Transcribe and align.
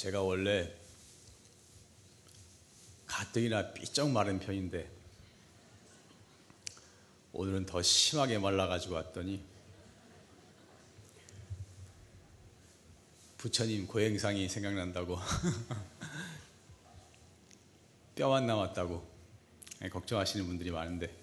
제가 0.00 0.22
원래 0.22 0.74
가뜩이나 3.04 3.74
삐쩍 3.74 4.08
마른 4.08 4.40
편인데 4.40 4.90
오늘은 7.34 7.66
더 7.66 7.82
심하게 7.82 8.38
말라가지고 8.38 8.94
왔더니 8.94 9.44
부처님 13.36 13.86
고행상이 13.86 14.48
생각난다고 14.48 15.18
뼈만 18.16 18.46
남았다고 18.46 19.06
걱정하시는 19.92 20.46
분들이 20.46 20.70
많은데 20.70 21.14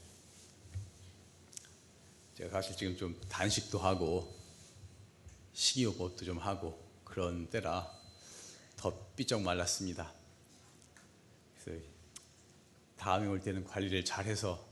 제가 2.35 2.51
사실 2.51 2.77
지금 2.77 2.95
좀 2.95 3.19
단식도 3.27 3.79
하고 3.79 4.35
식이요법도 5.53 6.25
좀 6.25 6.37
하고 6.37 6.79
그런 7.03 7.49
때라 7.49 7.96
더 8.77 8.93
삐쩍 9.15 9.41
말랐습니다. 9.41 10.13
그래서 11.63 11.83
다음에 12.95 13.27
올 13.27 13.41
때는 13.41 13.65
관리를 13.65 14.05
잘해서 14.05 14.65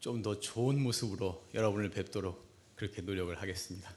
좀 0.00 0.22
더 0.22 0.40
좋은 0.40 0.82
모습으로 0.82 1.46
여러분을 1.52 1.90
뵙도록 1.90 2.48
그렇게 2.74 3.02
노력을 3.02 3.38
하겠습니다. 3.40 3.90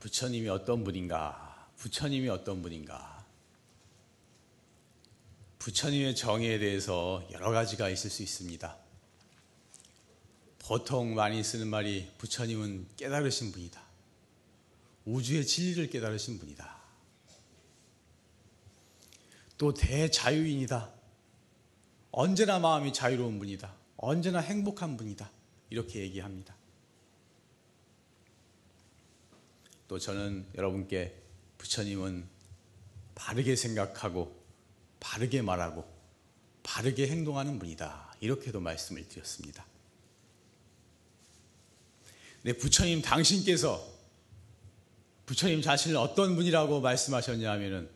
부처님이 0.00 0.48
어떤 0.48 0.84
분인가? 0.84 1.70
부처님이 1.76 2.28
어떤 2.28 2.62
분인가? 2.62 3.17
부처님의 5.68 6.16
정의에 6.16 6.58
대해서 6.58 7.22
여러 7.30 7.50
가지가 7.50 7.90
있을 7.90 8.08
수 8.08 8.22
있습니다. 8.22 8.74
보통 10.60 11.14
많이 11.14 11.44
쓰는 11.44 11.68
말이 11.68 12.10
부처님은 12.16 12.86
깨달으신 12.96 13.52
분이다. 13.52 13.78
우주의 15.04 15.46
진리를 15.46 15.90
깨달으신 15.90 16.38
분이다. 16.38 16.74
또 19.58 19.74
대자유인이다. 19.74 20.90
언제나 22.12 22.58
마음이 22.58 22.94
자유로운 22.94 23.38
분이다. 23.38 23.70
언제나 23.98 24.38
행복한 24.38 24.96
분이다. 24.96 25.30
이렇게 25.68 26.00
얘기합니다. 26.00 26.56
또 29.86 29.98
저는 29.98 30.46
여러분께 30.54 31.14
부처님은 31.58 32.26
바르게 33.14 33.54
생각하고 33.54 34.37
바르게 35.00 35.42
말하고 35.42 35.88
바르게 36.62 37.08
행동하는 37.08 37.58
분이다. 37.58 38.16
이렇게도 38.20 38.60
말씀을 38.60 39.08
드렸습니다. 39.08 39.64
네, 42.42 42.52
부처님 42.52 43.02
당신께서 43.02 43.86
부처님 45.26 45.60
자신을 45.60 45.96
어떤 45.96 46.36
분이라고 46.36 46.80
말씀하셨냐 46.80 47.50
하면은 47.52 47.90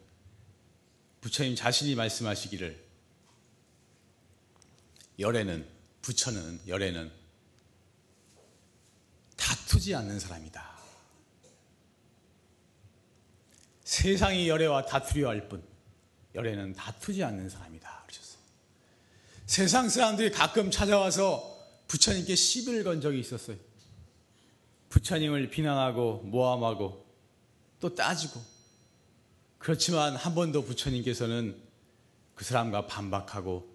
부처님 1.20 1.54
자신이 1.54 1.94
말씀하시기를 1.94 2.82
열애는 5.18 5.66
부처는 6.02 6.60
열애는 6.66 7.12
다투지 9.36 9.94
않는 9.94 10.18
사람이다. 10.18 10.72
세상이 13.84 14.48
열애와 14.48 14.86
다투려 14.86 15.28
할 15.28 15.48
뿐, 15.48 15.62
열애는 16.34 16.74
다투지 16.74 17.22
않는 17.24 17.48
사람이다. 17.48 18.04
그러셨어요. 18.06 18.42
세상 19.46 19.88
사람들이 19.88 20.30
가끔 20.30 20.70
찾아와서 20.70 21.52
부처님께 21.88 22.34
시비를 22.34 22.84
건 22.84 23.00
적이 23.00 23.20
있었어요. 23.20 23.56
부처님을 24.88 25.50
비난하고 25.50 26.22
모함하고 26.24 27.06
또 27.80 27.94
따지고 27.94 28.40
그렇지만 29.58 30.16
한 30.16 30.34
번도 30.34 30.64
부처님께서는 30.64 31.56
그 32.34 32.44
사람과 32.44 32.86
반박하고 32.86 33.70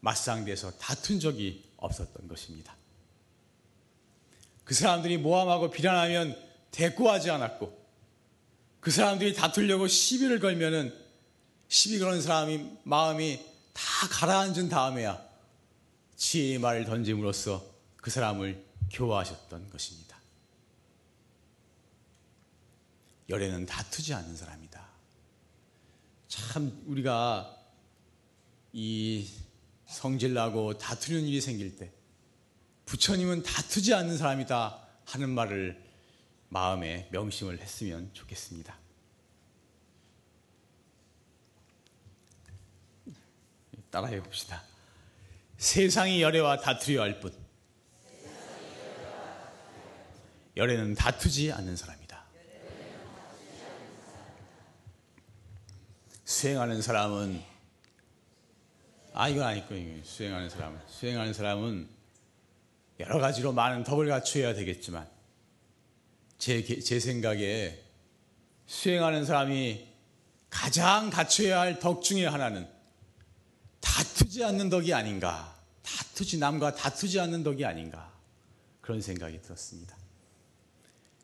맞상대해서 0.00 0.72
다툰 0.78 1.20
적이 1.20 1.64
없었던 1.76 2.28
것입니다. 2.28 2.76
그 4.64 4.74
사람들이 4.74 5.18
모함하고 5.18 5.70
비난하면 5.70 6.36
대꾸하지 6.70 7.30
않았고 7.30 7.84
그 8.80 8.90
사람들이 8.90 9.34
다투려고 9.34 9.86
시비를 9.86 10.40
걸면은 10.40 11.03
시비 11.68 11.98
거는 11.98 12.22
사람이 12.22 12.78
마음이 12.84 13.44
다 13.72 14.08
가라앉은 14.08 14.68
다음에야 14.68 15.20
지혜의 16.16 16.58
말을 16.58 16.84
던짐으로써 16.84 17.64
그 17.96 18.10
사람을 18.10 18.64
교화하셨던 18.92 19.70
것입니다. 19.70 20.16
열애는 23.28 23.66
다투지 23.66 24.14
않는 24.14 24.36
사람이다. 24.36 24.86
참 26.28 26.82
우리가 26.86 27.56
이 28.72 29.28
성질나고 29.86 30.78
다투는 30.78 31.22
일이 31.22 31.40
생길 31.40 31.76
때 31.76 31.92
부처님은 32.86 33.42
다투지 33.42 33.94
않는 33.94 34.18
사람이다 34.18 34.86
하는 35.06 35.30
말을 35.30 35.82
마음에 36.48 37.08
명심을 37.10 37.60
했으면 37.60 38.10
좋겠습니다. 38.12 38.83
따라해 43.94 44.20
봅시다. 44.20 44.60
세상이 45.56 46.20
열애와 46.20 46.58
다투려 46.58 47.00
할 47.02 47.20
뿐. 47.20 47.32
열애는 50.56 50.96
다투지 50.96 51.52
않는 51.52 51.76
사람이다. 51.76 52.24
수행하는 56.24 56.82
사람은 56.82 57.40
아 59.12 59.28
이건 59.28 59.44
아니고 59.44 59.76
수행하는 60.02 60.50
사람은 60.50 60.80
수행하는 60.88 61.32
사람은 61.32 61.88
여러 62.98 63.20
가지로 63.20 63.52
많은 63.52 63.84
덕을 63.84 64.08
갖추어야 64.08 64.54
되겠지만 64.54 65.08
제, 66.38 66.64
제 66.64 66.98
생각에 66.98 67.80
수행하는 68.66 69.24
사람이 69.24 69.86
가장 70.50 71.10
갖춰야 71.10 71.60
할 71.60 71.78
덕 71.78 72.02
중에 72.02 72.26
하나는 72.26 72.73
다투지 73.84 74.42
않는 74.44 74.70
덕이 74.70 74.92
아닌가. 74.94 75.54
다투지, 75.82 76.38
남과 76.38 76.74
다투지 76.74 77.20
않는 77.20 77.42
덕이 77.42 77.64
아닌가. 77.64 78.12
그런 78.80 79.00
생각이 79.00 79.40
들었습니다. 79.42 79.96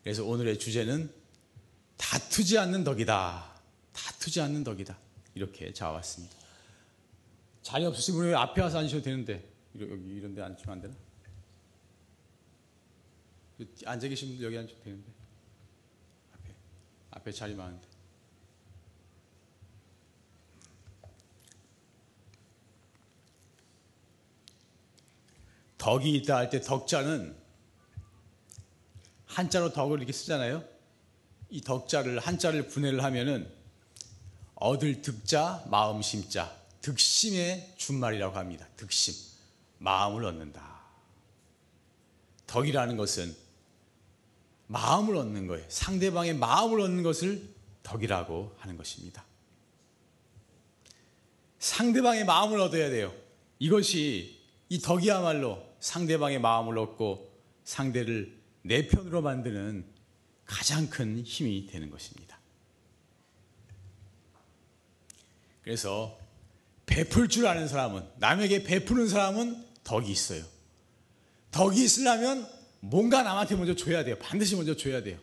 그래서 0.02 0.24
오늘의 0.24 0.58
주제는 0.58 1.12
다투지 1.96 2.58
않는 2.58 2.84
덕이다. 2.84 3.60
다투지 3.92 4.40
않는 4.40 4.64
덕이다. 4.64 4.96
이렇게 5.34 5.72
잡아왔습니다. 5.72 6.34
자리 7.62 7.84
없으신 7.84 8.14
분이 8.14 8.34
앞에 8.34 8.62
와서 8.62 8.78
앉으셔도 8.78 9.02
되는데, 9.02 9.48
여기 9.78 10.16
이런 10.16 10.34
데 10.34 10.42
앉으면 10.42 10.72
안 10.76 10.80
되나? 10.80 10.94
앉아 13.84 14.08
계신 14.08 14.28
분들 14.28 14.46
여기 14.46 14.56
앉아도 14.58 14.82
되는데 14.82 15.12
앞에 16.32 16.54
앞에 17.10 17.32
자리 17.32 17.54
많은데 17.54 17.86
덕이 25.80 26.14
있다 26.16 26.36
할 26.36 26.50
때 26.50 26.60
덕자는 26.60 27.34
한자로 29.24 29.72
덕을 29.72 29.98
이렇게 29.98 30.12
쓰잖아요. 30.12 30.62
이 31.48 31.62
덕자를 31.62 32.18
한자를 32.20 32.68
분해를 32.68 33.02
하면은 33.02 33.50
얻을 34.56 35.00
득자 35.00 35.64
마음 35.70 36.02
심자 36.02 36.54
득심의 36.82 37.74
준말이라고 37.78 38.36
합니다. 38.36 38.68
득심 38.76 39.14
마음을 39.78 40.24
얻는다. 40.26 40.80
덕이라는 42.46 42.96
것은 42.98 43.34
마음을 44.66 45.16
얻는 45.16 45.46
거예요. 45.46 45.64
상대방의 45.68 46.34
마음을 46.34 46.80
얻는 46.80 47.02
것을 47.02 47.48
덕이라고 47.82 48.54
하는 48.58 48.76
것입니다. 48.76 49.24
상대방의 51.58 52.26
마음을 52.26 52.60
얻어야 52.60 52.90
돼요. 52.90 53.14
이것이 53.58 54.38
이 54.68 54.78
덕이야말로 54.78 55.69
상대방의 55.80 56.40
마음을 56.40 56.78
얻고 56.78 57.30
상대를 57.64 58.38
내 58.62 58.86
편으로 58.86 59.22
만드는 59.22 59.84
가장 60.44 60.88
큰 60.88 61.22
힘이 61.22 61.66
되는 61.66 61.90
것입니다. 61.90 62.38
그래서 65.62 66.18
베풀 66.86 67.28
줄 67.28 67.46
아는 67.46 67.68
사람은 67.68 68.04
남에게 68.18 68.64
베푸는 68.64 69.08
사람은 69.08 69.64
덕이 69.84 70.10
있어요. 70.10 70.44
덕이 71.52 71.82
있으려면 71.84 72.48
뭔가 72.80 73.22
남한테 73.22 73.56
먼저 73.56 73.74
줘야 73.74 74.04
돼요. 74.04 74.16
반드시 74.18 74.56
먼저 74.56 74.76
줘야 74.76 75.02
돼요. 75.02 75.18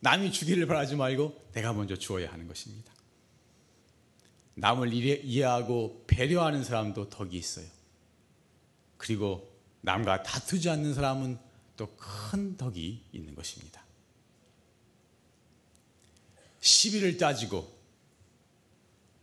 남이 0.00 0.32
주기를 0.32 0.66
바라지 0.66 0.96
말고 0.96 1.48
내가 1.52 1.72
먼저 1.72 1.96
주어야 1.96 2.30
하는 2.32 2.46
것입니다. 2.46 2.92
남을 4.54 4.92
이해하고 4.92 6.04
배려하는 6.06 6.64
사람도 6.64 7.10
덕이 7.10 7.36
있어요. 7.36 7.66
그리고 8.96 9.53
남과 9.84 10.22
다투지 10.22 10.70
않는 10.70 10.94
사람은 10.94 11.38
또 11.76 11.88
큰 11.96 12.56
덕이 12.56 13.04
있는 13.12 13.34
것입니다. 13.34 13.84
시비를 16.60 17.18
따지고 17.18 17.70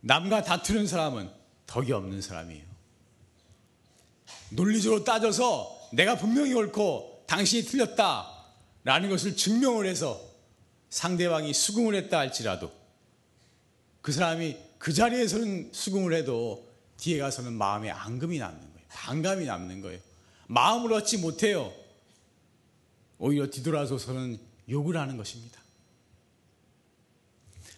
남과 0.00 0.42
다투는 0.42 0.86
사람은 0.86 1.30
덕이 1.66 1.92
없는 1.92 2.22
사람이에요. 2.22 2.64
논리적으로 4.50 5.04
따져서 5.04 5.90
내가 5.92 6.16
분명히 6.16 6.54
옳고 6.54 7.24
당신이 7.26 7.64
틀렸다 7.64 8.30
라는 8.84 9.10
것을 9.10 9.36
증명을 9.36 9.86
해서 9.86 10.20
상대방이 10.90 11.52
수긍을 11.52 11.94
했다 11.94 12.18
할지라도 12.18 12.70
그 14.00 14.12
사람이 14.12 14.56
그 14.78 14.92
자리에서는 14.92 15.72
수긍을 15.72 16.14
해도 16.14 16.68
뒤에 16.98 17.18
가서는 17.18 17.52
마음에 17.52 17.90
앙금이 17.90 18.38
남는 18.38 18.72
거예요. 18.72 18.86
반감이 18.88 19.46
남는 19.46 19.80
거예요. 19.80 20.00
마음을 20.52 20.92
얻지 20.92 21.18
못해요. 21.18 21.72
오히려 23.16 23.48
뒤돌아서서는 23.48 24.38
욕을 24.68 24.98
하는 24.98 25.16
것입니다. 25.16 25.58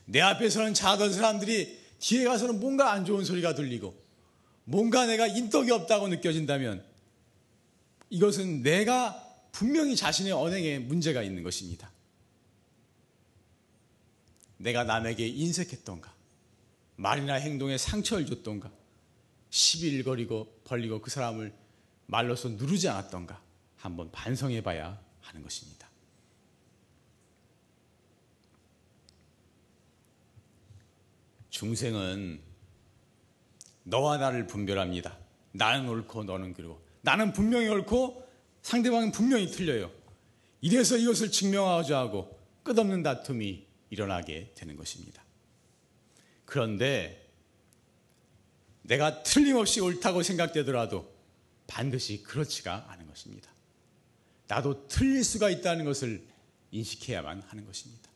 내 0.06 0.20
앞에서는 0.20 0.74
작은 0.74 1.12
사람들이 1.12 1.78
뒤에 2.00 2.24
가서는 2.24 2.58
뭔가 2.58 2.90
안 2.90 3.04
좋은 3.04 3.24
소리가 3.24 3.54
들리고 3.54 3.94
뭔가 4.64 5.06
내가 5.06 5.28
인덕이 5.28 5.70
없다고 5.70 6.08
느껴진다면 6.08 6.84
이것은 8.10 8.62
내가 8.64 9.22
분명히 9.52 9.94
자신의 9.94 10.32
언행에 10.32 10.80
문제가 10.80 11.22
있는 11.22 11.44
것입니다. 11.44 11.92
내가 14.56 14.82
남에게 14.82 15.28
인색했던가, 15.28 16.12
말이나 16.96 17.34
행동에 17.34 17.78
상처를 17.78 18.26
줬던가, 18.26 18.72
시비일거리고 19.50 20.62
벌리고 20.64 21.00
그 21.00 21.10
사람을 21.10 21.63
말로서 22.06 22.48
누르지 22.50 22.88
않았던가 22.88 23.40
한번 23.76 24.10
반성해 24.10 24.62
봐야 24.62 25.00
하는 25.20 25.42
것입니다. 25.42 25.88
중생은 31.50 32.40
너와 33.84 34.16
나를 34.16 34.46
분별합니다. 34.46 35.16
나는 35.52 35.88
옳고 35.88 36.24
너는 36.24 36.52
그리고 36.54 36.84
나는 37.02 37.32
분명히 37.32 37.68
옳고 37.68 38.28
상대방은 38.62 39.12
분명히 39.12 39.46
틀려요. 39.46 39.90
이래서 40.60 40.96
이것을 40.96 41.30
증명하고자 41.30 41.98
하고 41.98 42.40
끝없는 42.64 43.02
다툼이 43.02 43.66
일어나게 43.90 44.52
되는 44.54 44.76
것입니다. 44.76 45.22
그런데 46.44 47.30
내가 48.82 49.22
틀림없이 49.22 49.80
옳다고 49.80 50.22
생각되더라도 50.22 51.13
반드시 51.66 52.22
그렇지가 52.22 52.86
않은 52.90 53.06
것입니다. 53.06 53.50
나도 54.46 54.88
틀릴 54.88 55.24
수가 55.24 55.50
있다는 55.50 55.84
것을 55.84 56.24
인식해야만 56.70 57.42
하는 57.42 57.64
것입니다. 57.64 58.10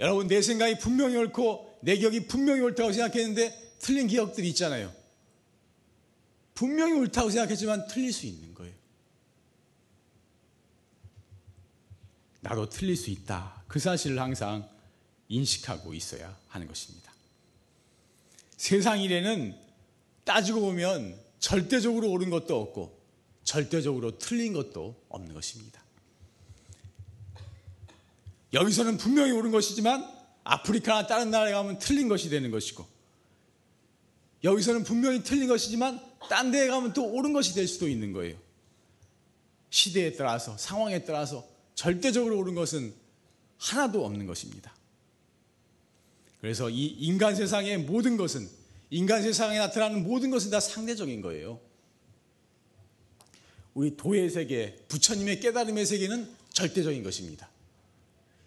여러분, 0.00 0.28
내 0.28 0.40
생각이 0.40 0.78
분명히 0.78 1.16
옳고 1.16 1.80
내 1.82 1.96
기억이 1.96 2.26
분명히 2.26 2.60
옳다고 2.60 2.92
생각했는데 2.92 3.76
틀린 3.80 4.06
기억들이 4.06 4.48
있잖아요. 4.50 4.94
분명히 6.54 6.92
옳다고 6.92 7.30
생각했지만 7.30 7.86
틀릴 7.88 8.12
수 8.12 8.26
있는 8.26 8.54
거예요. 8.54 8.74
나도 12.40 12.68
틀릴 12.68 12.96
수 12.96 13.10
있다. 13.10 13.64
그 13.66 13.78
사실을 13.78 14.20
항상 14.20 14.68
인식하고 15.28 15.94
있어야 15.94 16.36
하는 16.48 16.66
것입니다. 16.66 17.12
세상 18.56 19.00
일에는 19.00 19.56
따지고 20.24 20.60
보면 20.60 21.18
절대적으로 21.38 22.10
옳은 22.10 22.30
것도 22.30 22.60
없고 22.60 22.98
절대적으로 23.44 24.18
틀린 24.18 24.52
것도 24.52 25.00
없는 25.08 25.34
것입니다. 25.34 25.82
여기서는 28.52 28.96
분명히 28.96 29.32
옳은 29.32 29.50
것이지만 29.50 30.06
아프리카나 30.44 31.06
다른 31.06 31.30
나라에 31.30 31.52
가면 31.52 31.78
틀린 31.78 32.08
것이 32.08 32.30
되는 32.30 32.50
것이고 32.50 32.86
여기서는 34.44 34.84
분명히 34.84 35.22
틀린 35.22 35.48
것이지만 35.48 36.00
딴 36.28 36.50
데에 36.50 36.68
가면 36.68 36.92
또 36.92 37.04
옳은 37.04 37.32
것이 37.32 37.54
될 37.54 37.66
수도 37.66 37.88
있는 37.88 38.12
거예요. 38.12 38.36
시대에 39.70 40.14
따라서 40.14 40.56
상황에 40.56 41.04
따라서 41.04 41.46
절대적으로 41.74 42.38
옳은 42.38 42.54
것은 42.54 42.94
하나도 43.58 44.04
없는 44.04 44.26
것입니다. 44.26 44.74
그래서 46.40 46.70
이 46.70 46.86
인간 46.86 47.34
세상의 47.34 47.78
모든 47.78 48.16
것은 48.16 48.48
인간 48.90 49.22
세상에 49.22 49.58
나타나는 49.58 50.02
모든 50.02 50.30
것은 50.30 50.50
다 50.50 50.60
상대적인 50.60 51.20
거예요. 51.20 51.60
우리 53.74 53.96
도의 53.96 54.30
세계, 54.30 54.76
부처님의 54.88 55.40
깨달음의 55.40 55.86
세계는 55.86 56.28
절대적인 56.52 57.02
것입니다. 57.02 57.48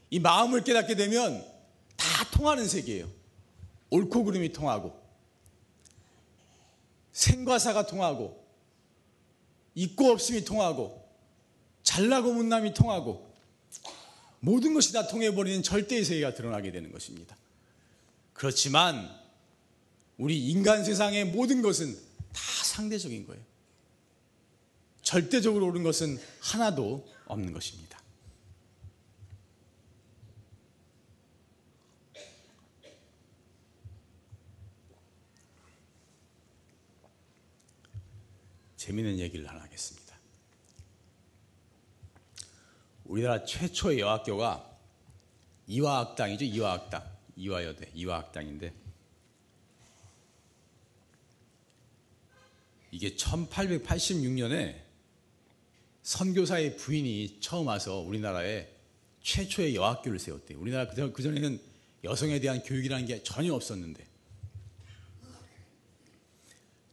이 0.09 0.19
마음을 0.19 0.63
깨닫게 0.63 0.95
되면 0.95 1.45
다 1.95 2.29
통하는 2.31 2.67
세계예요. 2.67 3.09
옳고 3.91 4.23
그름이 4.23 4.51
통하고 4.51 4.99
생과사가 7.13 7.85
통하고 7.85 8.41
있고 9.75 10.11
없음이 10.11 10.43
통하고 10.43 11.01
잘나고 11.83 12.33
못남이 12.33 12.73
통하고 12.73 13.31
모든 14.39 14.73
것이 14.73 14.91
다 14.91 15.07
통해버리는 15.07 15.61
절대의 15.61 16.03
세계가 16.03 16.33
드러나게 16.33 16.71
되는 16.71 16.91
것입니다. 16.91 17.37
그렇지만 18.33 19.20
우리 20.21 20.51
인간 20.51 20.85
세상의 20.85 21.25
모든 21.25 21.63
것은 21.63 21.95
다 22.31 22.41
상대적인 22.63 23.25
거예요. 23.25 23.43
절대적으로 25.01 25.65
옳은 25.65 25.81
것은 25.81 26.19
하나도 26.39 27.11
없는 27.25 27.51
것입니다. 27.51 27.99
재미있는 38.77 39.17
얘기를 39.17 39.49
하나 39.49 39.63
하겠습니다. 39.63 40.15
우리나라 43.05 43.43
최초의 43.43 44.01
여학교가 44.01 44.69
이화학당이죠. 45.65 46.45
이화학당. 46.45 47.09
이화여대. 47.35 47.89
이화학당인데 47.95 48.90
이게 52.91 53.15
1886년에 53.15 54.81
선교사의 56.03 56.77
부인이 56.77 57.37
처음 57.39 57.67
와서 57.67 57.99
우리나라에 57.99 58.67
최초의 59.21 59.75
여학교를 59.75 60.19
세웠대요. 60.19 60.59
우리나라 60.59 60.87
그전에는 60.89 61.59
여성에 62.03 62.39
대한 62.39 62.61
교육이라는 62.63 63.05
게 63.05 63.23
전혀 63.23 63.53
없었는데 63.53 64.05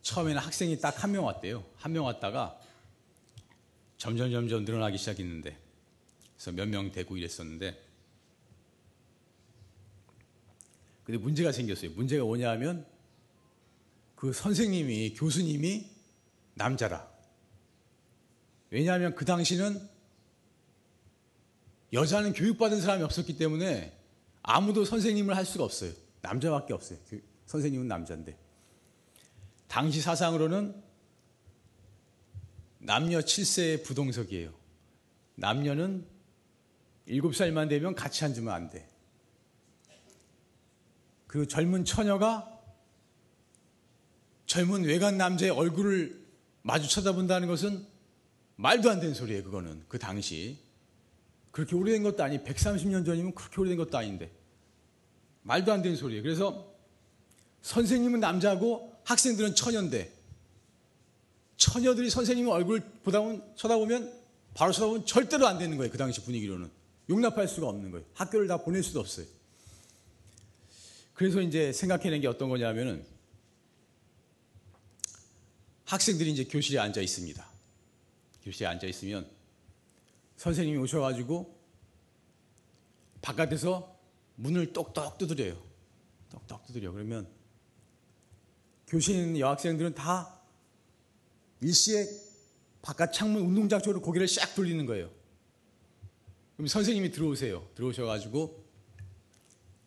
처음에는 0.03 0.41
학생이 0.41 0.79
딱 0.81 1.03
한 1.03 1.13
명 1.13 1.25
왔대요. 1.25 1.65
한 1.77 1.93
명 1.93 2.05
왔다가 2.05 2.59
점점 3.97 4.31
점점 4.31 4.65
늘어나기 4.65 4.97
시작했는데 4.99 5.57
그래서 6.37 6.53
몇 6.53 6.69
명 6.69 6.93
되고 6.93 7.17
이랬었는데 7.17 7.85
근데 11.05 11.19
문제가 11.19 11.51
생겼어요. 11.53 11.91
문제가 11.93 12.25
뭐냐면 12.25 12.87
그 14.19 14.33
선생님이 14.33 15.15
교수님이 15.15 15.89
남자라. 16.55 17.09
왜냐하면 18.71 19.15
그 19.15 19.25
당시는 19.25 19.81
여자는 21.93 22.33
교육받은 22.33 22.81
사람이 22.81 23.05
없었기 23.05 23.39
때문에 23.39 23.97
아무도 24.43 24.85
선생님을 24.85 25.37
할 25.37 25.45
수가 25.45 25.63
없어요. 25.63 25.93
남자밖에 26.21 26.75
없어요. 26.75 26.99
선생님은 27.47 27.87
남자인데. 27.87 28.37
당시 29.69 30.01
사상으로는 30.01 30.83
남녀 32.79 33.21
7세의 33.21 33.85
부동석이에요. 33.85 34.53
남녀는 35.37 36.05
7살만 37.07 37.69
되면 37.69 37.95
같이 37.95 38.25
앉으면 38.25 38.53
안 38.53 38.69
돼. 38.69 38.91
그 41.29 41.47
젊은 41.47 41.85
처녀가 41.85 42.58
젊은 44.49 44.85
외간 44.85 45.19
남자의 45.19 45.53
얼굴을 45.53 46.19
마주 46.63 46.89
쳐다본다는 46.89 47.47
것은 47.49 47.87
말도 48.57 48.91
안 48.91 48.99
되는 48.99 49.15
소리예요, 49.15 49.45
그거는. 49.45 49.85
그 49.89 49.99
당시. 49.99 50.59
그렇게 51.53 51.77
오래된 51.77 52.03
것도 52.03 52.25
아니, 52.25 52.43
130년 52.43 53.05
전이면 53.05 53.35
그렇게 53.35 53.61
오래된 53.61 53.77
것도 53.77 53.97
아닌데. 53.97 54.33
말도 55.43 55.73
안 55.73 55.83
되는 55.83 55.97
소리예요. 55.97 56.23
그래서 56.23 56.75
선생님은 57.63 58.21
남자고 58.21 58.95
학생들은 59.05 59.55
처녀인데 59.55 60.13
처녀들이 61.57 62.09
선생님 62.09 62.49
얼굴 62.49 62.81
보다 63.03 63.21
보면 63.21 63.43
쳐다보면 63.55 64.13
바로 64.55 64.73
쳐다보면 64.73 65.07
절대로 65.07 65.47
안 65.47 65.59
되는 65.59 65.77
거예요. 65.77 65.93
그 65.93 65.99
당시 65.99 66.23
분위기로는. 66.23 66.71
용납할 67.11 67.49
수가 67.49 67.69
없는 67.69 67.91
거예요. 67.91 68.07
학교를 68.15 68.49
다 68.49 68.59
보낼 68.59 68.83
수도 68.83 69.01
없어요. 69.01 69.27
그래서 71.13 71.41
이제 71.43 71.73
생각해낸 71.73 72.21
게 72.21 72.29
어떤 72.29 72.49
거냐면은 72.49 73.05
학생들이 75.89 76.33
이제 76.33 76.45
교실에 76.45 76.79
앉아 76.79 77.01
있습니다. 77.01 77.47
교실에 78.43 78.67
앉아 78.67 78.87
있으면 78.89 79.27
선생님이 80.37 80.77
오셔가지고 80.81 81.59
바깥에서 83.23 83.99
문을 84.37 84.75
똑똑 84.75 85.17
두드려요. 85.17 85.59
똑똑 86.31 86.67
두드려. 86.67 86.93
그러면 86.93 87.27
교실에 88.87 89.19
있는 89.19 89.41
여학생들은 89.41 89.95
다 89.95 90.39
일시에 91.63 92.07
바깥 92.83 93.15
창문 93.15 93.43
운동장 93.43 93.81
쪽으로 93.81 94.03
고개를 94.03 94.29
싹 94.29 94.55
돌리는 94.55 94.85
거예요. 94.85 95.11
그럼 96.57 96.69
선생님이 96.69 97.13
들어오세요. 97.13 97.67
들어오셔가지고 97.75 98.63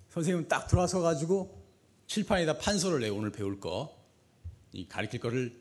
선생님은 0.10 0.48
딱 0.48 0.68
들어와서 0.68 1.00
가지고 1.02 1.64
칠판에다 2.08 2.58
판서를 2.58 3.02
내요. 3.02 3.16
오늘 3.16 3.32
배울 3.32 3.60
거. 3.60 4.02
이 4.74 4.88
가르칠 4.88 5.20
거를 5.20 5.61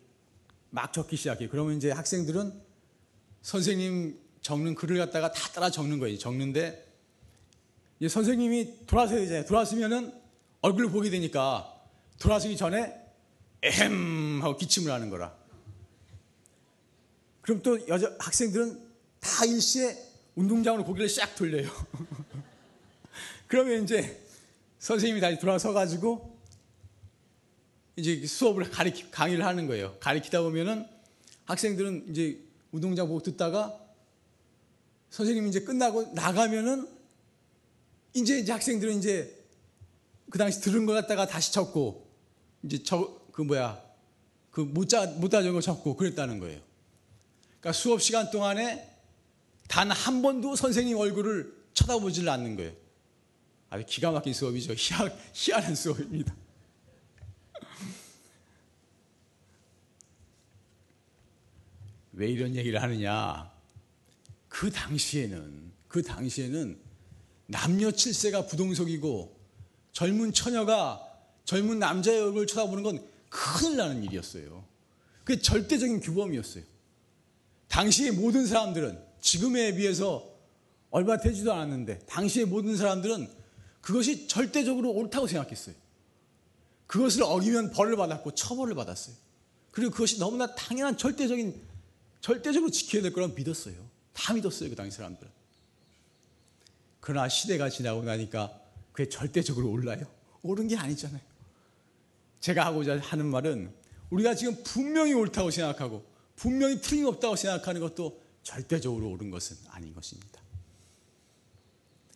막 0.70 0.92
적기 0.92 1.16
시작해요. 1.16 1.48
그러면 1.50 1.76
이제 1.76 1.90
학생들은 1.90 2.52
선생님 3.42 4.18
적는 4.40 4.74
글을 4.74 4.98
갖다가 4.98 5.32
다 5.32 5.48
따라 5.52 5.70
적는 5.70 5.98
거예요. 5.98 6.18
적는데 6.18 6.86
이제 7.98 8.08
선생님이 8.08 8.86
돌아서야 8.86 9.20
되잖아요. 9.20 9.44
돌아서면은 9.44 10.12
얼굴을 10.62 10.90
보게 10.90 11.10
되니까 11.10 11.74
돌아서기 12.18 12.56
전에 12.56 12.94
에헴 13.62 14.40
하고 14.42 14.56
기침을 14.56 14.90
하는 14.90 15.10
거라. 15.10 15.34
그럼 17.42 17.62
또 17.62 17.86
여자 17.88 18.14
학생들은 18.18 18.88
다 19.20 19.44
일시에 19.44 19.96
운동장으로 20.34 20.84
고개를 20.84 21.08
싹 21.08 21.34
돌려요. 21.34 21.68
그러면 23.48 23.82
이제 23.84 24.24
선생님이 24.78 25.20
다시 25.20 25.38
돌아서 25.38 25.72
가지고 25.72 26.29
이제 27.96 28.26
수업을 28.26 28.70
가르치 28.70 29.10
강의를 29.10 29.44
하는 29.44 29.66
거예요. 29.66 29.96
가르치다 30.00 30.42
보면은 30.42 30.86
학생들은 31.44 32.06
이제 32.10 32.38
운동장 32.72 33.08
보고 33.08 33.22
듣다가 33.22 33.78
선생님이 35.10 35.48
이제 35.48 35.60
끝나고 35.60 36.12
나가면은 36.14 36.88
이제 38.14 38.38
이제 38.38 38.52
학생들은 38.52 38.98
이제 38.98 39.36
그 40.30 40.38
당시 40.38 40.60
들은 40.60 40.86
거 40.86 40.92
갖다가 40.92 41.26
다시 41.26 41.52
적고 41.52 42.08
이제 42.62 42.82
저 42.82 43.20
그 43.40 43.42
뭐야 43.42 43.82
그 44.50 44.60
못자 44.60 45.06
못다 45.06 45.38
적은 45.42 45.54
거 45.54 45.60
적고 45.62 45.96
그랬다는 45.96 46.40
거예요. 46.40 46.60
그러니까 47.60 47.72
수업 47.72 48.02
시간 48.02 48.30
동안에 48.30 48.86
단 49.66 49.90
한 49.90 50.20
번도 50.20 50.56
선생님 50.56 50.98
얼굴을 50.98 51.54
쳐다보질 51.72 52.28
않는 52.28 52.56
거예요. 52.56 52.72
아주 53.70 53.84
기가 53.86 54.10
막힌 54.10 54.34
수업이죠. 54.34 54.74
희한, 54.76 55.16
희한한 55.32 55.74
수업입니다. 55.74 56.34
왜 62.12 62.28
이런 62.28 62.54
얘기를 62.54 62.82
하느냐? 62.82 63.50
그 64.48 64.70
당시에는, 64.70 65.72
그 65.88 66.02
당시에는 66.02 66.78
남녀 67.46 67.90
칠세가 67.90 68.46
부동석이고 68.46 69.36
젊은 69.92 70.32
처녀가 70.32 71.06
젊은 71.44 71.78
남자의 71.78 72.20
얼굴을 72.20 72.46
쳐다보는 72.46 72.82
건 72.82 73.04
큰일 73.28 73.76
나는 73.76 74.04
일이었어요. 74.04 74.64
그게 75.24 75.40
절대적인 75.40 76.00
규범이었어요. 76.00 76.64
당시의 77.68 78.12
모든 78.12 78.46
사람들은 78.46 79.00
지금에 79.20 79.74
비해서 79.74 80.28
얼마 80.90 81.18
되지도 81.18 81.52
않았는데 81.52 82.00
당시의 82.06 82.46
모든 82.46 82.76
사람들은 82.76 83.28
그것이 83.80 84.26
절대적으로 84.28 84.90
옳다고 84.90 85.26
생각했어요. 85.26 85.74
그것을 86.86 87.22
어기면 87.22 87.70
벌을 87.70 87.96
받았고 87.96 88.34
처벌을 88.34 88.74
받았어요. 88.74 89.14
그리고 89.70 89.92
그것이 89.92 90.18
너무나 90.18 90.52
당연한 90.54 90.96
절대적인 90.96 91.69
절대적으로 92.20 92.70
지켜야 92.70 93.02
될 93.02 93.12
거라고 93.12 93.34
믿었어요. 93.34 93.74
다 94.12 94.34
믿었어요 94.34 94.68
그 94.68 94.76
당시 94.76 94.96
사람들은. 94.96 95.30
그러나 97.00 97.28
시대가 97.28 97.68
지나고 97.70 98.02
나니까 98.02 98.60
그게 98.92 99.08
절대적으로 99.08 99.70
올라요. 99.70 100.04
옳은 100.42 100.68
게 100.68 100.76
아니잖아요. 100.76 101.20
제가 102.40 102.66
하고자 102.66 102.98
하는 103.00 103.26
말은 103.26 103.72
우리가 104.10 104.34
지금 104.34 104.62
분명히 104.64 105.12
옳다고 105.12 105.50
생각하고 105.50 106.04
분명히 106.36 106.80
틀림없다고 106.80 107.36
생각하는 107.36 107.80
것도 107.80 108.20
절대적으로 108.42 109.10
옳은 109.10 109.30
것은 109.30 109.56
아닌 109.68 109.94
것입니다. 109.94 110.40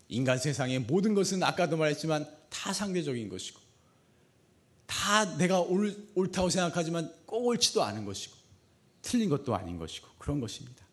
인간 0.08 0.38
세상의 0.38 0.80
모든 0.80 1.14
것은 1.14 1.42
아까도 1.42 1.76
말했지만 1.76 2.26
다 2.48 2.72
상대적인 2.72 3.28
것이고 3.28 3.60
다 4.86 5.36
내가 5.36 5.60
옳, 5.60 5.96
옳다고 6.14 6.50
생각하지만 6.50 7.12
꼭 7.26 7.46
옳지도 7.46 7.82
않은 7.82 8.04
것이고 8.04 8.33
틀린 9.04 9.28
것도 9.28 9.54
아닌 9.54 9.78
것이고 9.78 10.08
그런 10.18 10.40
것입니다. 10.40 10.84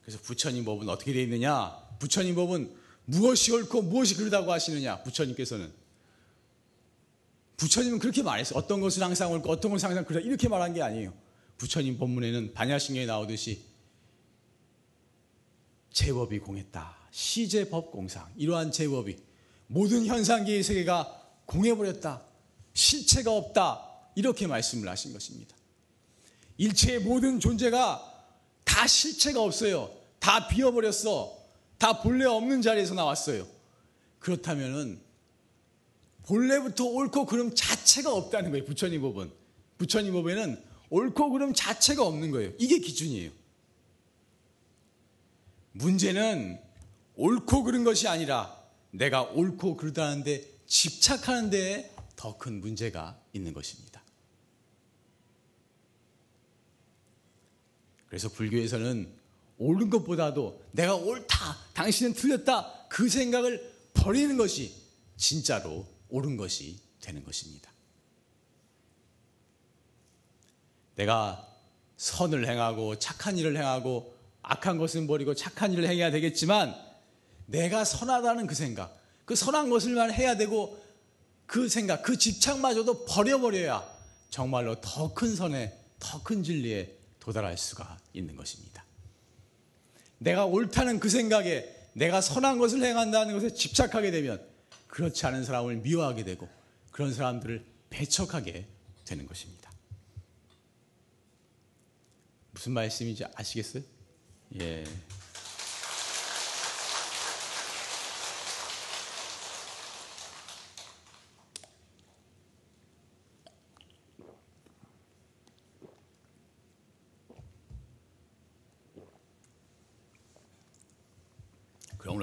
그래서 0.00 0.18
부처님 0.22 0.64
법은 0.64 0.88
어떻게 0.88 1.12
되어 1.12 1.22
있느냐? 1.22 1.76
부처님 1.98 2.34
법은 2.34 2.74
무엇이 3.04 3.52
옳고 3.52 3.82
무엇이 3.82 4.16
그르다고 4.16 4.50
하시느냐? 4.50 5.02
부처님께서는 5.02 5.72
부처님은 7.58 7.98
그렇게 8.00 8.22
말했어요. 8.22 8.58
어떤 8.58 8.80
것은 8.80 9.02
항상 9.02 9.30
옳고 9.30 9.50
어떤 9.50 9.70
것은 9.70 9.88
항상 9.88 10.04
그르다 10.04 10.26
이렇게 10.26 10.48
말한 10.48 10.72
게 10.74 10.82
아니에요. 10.82 11.12
부처님 11.58 11.98
법문에는 11.98 12.54
반야신경에 12.54 13.06
나오듯이 13.06 13.62
제법이 15.92 16.38
공했다. 16.40 16.96
시제법 17.10 17.92
공상. 17.92 18.32
이러한 18.36 18.72
제법이 18.72 19.16
모든 19.66 20.06
현상계의 20.06 20.62
세계가 20.62 21.20
공해버렸다. 21.46 22.31
실체가 22.74 23.32
없다. 23.32 23.88
이렇게 24.14 24.46
말씀을 24.46 24.88
하신 24.88 25.12
것입니다. 25.12 25.56
일체의 26.58 27.00
모든 27.00 27.40
존재가 27.40 28.10
다 28.64 28.86
실체가 28.86 29.42
없어요. 29.42 29.90
다 30.18 30.48
비어버렸어. 30.48 31.38
다 31.78 32.00
본래 32.00 32.24
없는 32.24 32.62
자리에서 32.62 32.94
나왔어요. 32.94 33.46
그렇다면은 34.20 35.00
본래부터 36.24 36.84
옳고 36.84 37.26
그름 37.26 37.54
자체가 37.54 38.14
없다는 38.14 38.50
거예요. 38.52 38.64
부처님 38.64 39.02
법은. 39.02 39.32
부처님 39.78 40.12
법에는 40.12 40.62
옳고 40.90 41.30
그름 41.30 41.52
자체가 41.52 42.06
없는 42.06 42.30
거예요. 42.30 42.52
이게 42.58 42.78
기준이에요. 42.78 43.30
문제는 45.72 46.60
옳고 47.16 47.64
그른 47.64 47.82
것이 47.82 48.06
아니라 48.06 48.56
내가 48.90 49.22
옳고 49.22 49.76
그르다는데 49.76 50.46
집착하는 50.66 51.50
데에 51.50 51.90
더 52.22 52.38
큰 52.38 52.60
문제가 52.60 53.20
있는 53.32 53.52
것입니다. 53.52 54.00
그래서 58.06 58.28
불교에서는 58.28 59.12
옳은 59.58 59.90
것보다도 59.90 60.62
내가 60.70 60.94
옳다, 60.94 61.56
당신은 61.74 62.14
틀렸다, 62.14 62.86
그 62.88 63.08
생각을 63.08 63.72
버리는 63.92 64.36
것이 64.36 64.72
진짜로 65.16 65.84
옳은 66.10 66.36
것이 66.36 66.78
되는 67.00 67.24
것입니다. 67.24 67.72
내가 70.94 71.44
선을 71.96 72.48
행하고 72.48 73.00
착한 73.00 73.36
일을 73.36 73.56
행하고 73.56 74.16
악한 74.42 74.78
것은 74.78 75.08
버리고 75.08 75.34
착한 75.34 75.72
일을 75.72 75.88
해야 75.88 76.12
되겠지만 76.12 76.72
내가 77.46 77.84
선하다는 77.84 78.46
그 78.46 78.54
생각, 78.54 78.96
그 79.24 79.34
선한 79.34 79.70
것을만 79.70 80.12
해야 80.12 80.36
되고 80.36 80.81
그 81.52 81.68
생각, 81.68 82.02
그 82.02 82.16
집착마저도 82.16 83.04
버려버려야 83.04 83.86
정말로 84.30 84.80
더 84.80 85.12
큰 85.12 85.36
선에, 85.36 85.78
더 86.00 86.22
큰 86.22 86.42
진리에 86.42 86.96
도달할 87.20 87.58
수가 87.58 87.98
있는 88.14 88.36
것입니다. 88.36 88.82
내가 90.16 90.46
옳다는 90.46 90.98
그 90.98 91.10
생각에 91.10 91.68
내가 91.92 92.22
선한 92.22 92.56
것을 92.56 92.82
행한다는 92.82 93.34
것에 93.34 93.52
집착하게 93.52 94.10
되면 94.10 94.42
그렇지 94.86 95.26
않은 95.26 95.44
사람을 95.44 95.76
미워하게 95.76 96.24
되고 96.24 96.48
그런 96.90 97.12
사람들을 97.12 97.62
배척하게 97.90 98.66
되는 99.04 99.26
것입니다. 99.26 99.70
무슨 102.52 102.72
말씀인지 102.72 103.26
아시겠어요? 103.34 103.82
예. 104.58 104.84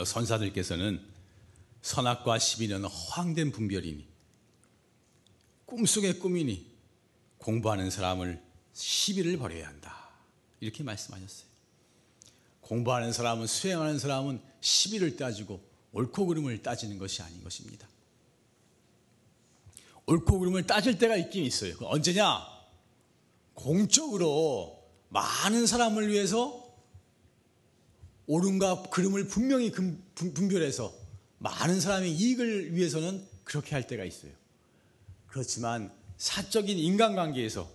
선사들께서는 0.10 1.02
선악과 1.82 2.40
시비는 2.40 2.84
허황된 2.84 3.52
분별이니 3.52 4.08
꿈속의 5.66 6.20
꿈이니 6.20 6.68
공부하는 7.38 7.90
사람을 7.90 8.42
시비를 8.74 9.38
버려야 9.38 9.68
한다. 9.68 10.10
이렇게 10.60 10.84
말씀하셨어요. 10.84 11.48
공부하는 12.62 13.14
사람은 13.14 13.48
수행하는 13.48 13.98
사람은 13.98 14.42
시비를 14.62 15.16
따지고 15.16 15.62
옳고 15.94 16.26
그름을 16.26 16.62
따지는 16.62 16.98
것이 16.98 17.22
아닌 17.22 17.44
것입니다. 17.44 17.88
옳고 20.06 20.40
그름을 20.40 20.66
따질 20.66 20.98
때가 20.98 21.16
있긴 21.16 21.46
있어요. 21.46 21.76
언제냐? 21.82 22.46
공적으로 23.54 24.84
많은 25.10 25.68
사람을 25.68 26.10
위해서 26.10 26.59
옳음과 28.30 28.84
그름을 28.92 29.28
분명히 29.28 29.72
분별해서 29.72 30.94
많은 31.40 31.82
사람의 31.82 32.12
이익을 32.12 32.76
위해서는 32.76 33.26
그렇게 33.44 33.74
할 33.74 33.88
때가 33.88 34.06
있어요. 34.06 34.32
그렇지만 35.26 35.92
사적인 36.18 36.78
인간관계에서 36.78 37.68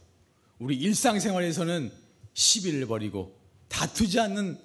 우리 0.60 0.76
일상생활에서는 0.76 1.92
시비를 2.34 2.86
벌이고 2.86 3.36
다투지 3.68 4.20
않는 4.20 4.60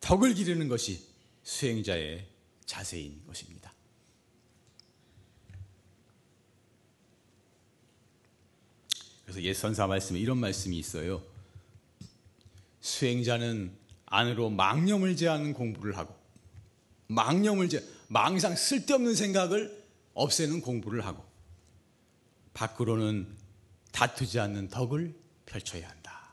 덕을 0.00 0.32
기르는 0.32 0.68
것이 0.68 1.06
수행자의 1.42 2.26
자세인 2.64 3.22
것입니다. 3.26 3.74
그래서 9.24 9.42
옛 9.42 9.52
선사 9.52 9.86
말씀에 9.86 10.18
이런 10.18 10.38
말씀이 10.38 10.78
있어요. 10.78 11.22
수행자는 12.80 13.85
안으로 14.06 14.50
망념을 14.50 15.16
제하는 15.16 15.52
공부를 15.52 15.96
하고 15.96 16.14
망념을 17.08 17.68
제 17.68 17.84
망상 18.08 18.54
쓸데없는 18.54 19.14
생각을 19.14 19.84
없애는 20.14 20.60
공부를 20.60 21.04
하고 21.04 21.24
밖으로는 22.54 23.26
다투지 23.92 24.40
않는 24.40 24.68
덕을 24.68 25.14
펼쳐야 25.44 25.88
한다. 25.88 26.30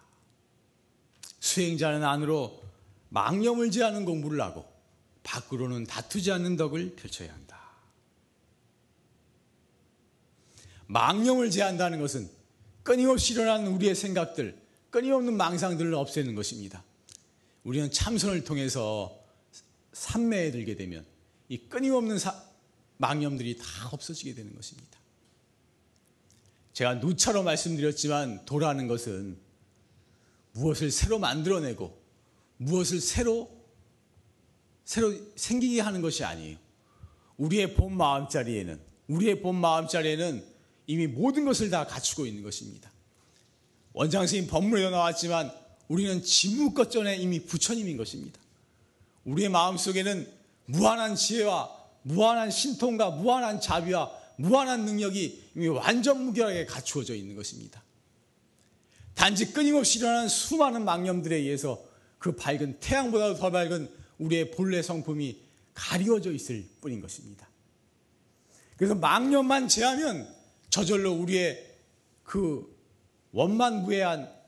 수행자는 1.39 2.03
안으로 2.03 2.62
망념을 3.10 3.72
제하는 3.72 4.06
공부를 4.06 4.42
하고 4.42 4.65
밖으로는 5.24 5.86
다투지 5.86 6.32
않는 6.32 6.58
덕을 6.58 6.96
펼쳐야 6.96 7.34
한다. 7.34 7.60
망념을 10.88 11.50
제한다는 11.50 12.00
것은 12.00 12.30
끊임없이 12.84 13.34
일어나는 13.34 13.68
우리의 13.74 13.96
생각들, 13.96 14.58
끊임없는 14.89 15.36
망상들을 15.36 15.94
없애는 15.96 16.36
것입니다. 16.36 16.84
우리는 17.63 17.89
참선을 17.91 18.43
통해서 18.43 19.20
삼매에 19.93 20.51
들게 20.51 20.75
되면 20.75 21.05
이 21.50 21.58
끊임없는 21.58 22.20
사, 22.20 22.43
망념들이 22.98 23.58
다 23.58 23.65
없어지게 23.91 24.34
되는 24.34 24.55
것입니다. 24.55 25.00
제가 26.74 26.96
누차로 26.96 27.43
말씀드렸지만 27.43 28.46
도라는 28.46 28.88
것은 28.88 29.38
무엇을 30.53 30.91
새로 30.91 31.20
만들어내고 31.20 32.01
무엇을 32.58 33.00
새로 33.00 33.51
새로 34.84 35.13
생기게 35.36 35.82
하는 35.82 36.01
것이 36.01 36.24
아니에요. 36.24 36.58
우리의 37.38 37.75
본 37.75 37.96
마음자리에는 37.96 38.79
우리의 39.08 39.41
본 39.41 39.55
마음자리에는 39.55 40.46
이미 40.88 41.08
모든 41.08 41.46
것을 41.46 41.70
다 41.70 41.86
갖추고 41.86 42.25
있는 42.25 42.43
것입니다. 42.43 42.91
원장 43.93 44.22
선생님 44.22 44.50
법문에도 44.50 44.89
나왔지만 44.89 45.51
우리는 45.94 46.24
진무껏전에 46.24 47.18
이미 47.18 47.40
부처님인 47.46 47.98
것입니다. 47.98 48.40
우리의 49.26 49.50
마음 49.50 49.78
속에는 49.78 50.28
무한한 50.66 51.16
지혜와 51.16 51.70
무한한 52.02 52.50
신통과 52.50 53.12
무한한 53.12 53.62
자비와 53.62 54.12
무한한 54.38 54.86
능력이 54.86 55.52
이미 55.56 55.68
완전 55.68 56.26
무결하게 56.26 56.66
갖추어져 56.66 57.14
있는 57.14 57.36
것입니다. 57.36 57.84
단지 59.14 59.54
끊임없이 59.54 60.00
일어나는 60.00 60.30
수많은 60.30 60.84
망념들에 60.84 61.36
의해서 61.36 61.80
그 62.18 62.36
밝은 62.36 62.80
태양보다도 62.80 63.36
더 63.36 63.52
밝은 63.52 63.88
우리의 64.18 64.50
본래 64.50 64.82
성품이 64.82 65.38
가리워져 65.76 66.32
있을 66.32 66.66
뿐인 66.82 67.02
것입니다. 67.02 67.48
그래서 68.78 68.96
망념만 68.96 69.68
제하면 69.68 70.27
저절로 70.72 71.12
우리의 71.14 71.72
그 72.24 72.75
원만무해한 73.34 74.43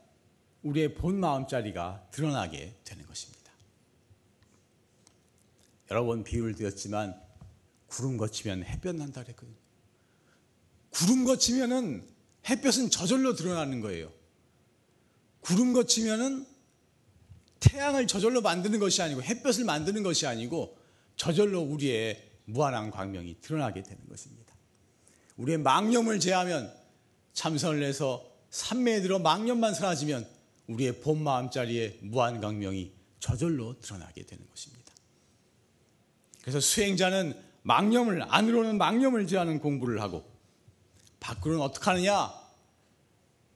우리의 0.65 0.95
본 0.95 1.19
마음자리가 1.19 2.08
드러나게 2.12 2.73
되는 2.84 3.06
것입니다. 3.06 3.51
여러 5.91 6.04
번 6.04 6.23
비유를 6.23 6.56
드렸지만 6.56 7.19
구름 7.86 8.17
거치면 8.17 8.63
햇볕 8.63 8.95
난다 8.95 9.23
그랬거든요. 9.23 9.56
구름 10.89 11.23
거치면은 11.23 12.08
햇볕은 12.49 12.89
저절로 12.89 13.36
드러나는 13.36 13.82
거예요. 13.82 14.12
구름 15.41 15.73
거치면은 15.73 16.47
태양을 17.60 18.08
저절로 18.08 18.41
만드는 18.41 18.80
것이 18.80 19.01
아니고 19.01 19.21
햇볕을 19.21 19.65
만드는 19.65 20.01
것이 20.01 20.25
아니고 20.25 20.78
저절로 21.15 21.62
우리의 21.62 22.32
무한한 22.45 22.89
광명이 22.89 23.38
드러나게 23.41 23.84
되는 23.84 24.08
것입니다. 24.10 24.54
우리의 25.38 25.60
망념을 25.60 26.19
제하면 26.19 26.73
참선을 27.34 27.84
해서 27.84 28.32
삼매에 28.49 29.01
들어 29.01 29.19
망념만 29.19 29.73
사라지면 29.73 30.34
우리의 30.67 30.99
본 31.01 31.23
마음자리에 31.23 31.99
무한 32.01 32.41
광명이 32.41 32.91
저절로 33.19 33.80
드러나게 33.80 34.23
되는 34.23 34.47
것입니다. 34.49 34.93
그래서 36.41 36.60
수행자는 36.60 37.41
망념을 37.63 38.23
안으로는 38.32 38.78
망념을 38.78 39.28
제하는 39.28 39.60
공부를 39.60 40.01
하고 40.01 40.30
밖으로는 41.19 41.62
어떻게 41.62 41.86
하느냐? 41.86 42.32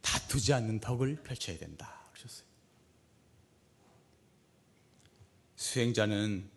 다투지 0.02 0.54
않는 0.54 0.80
덕을 0.80 1.18
펼쳐야 1.24 1.58
된다. 1.58 2.02
그러셨어요. 2.12 2.48
수행자는 5.56 6.50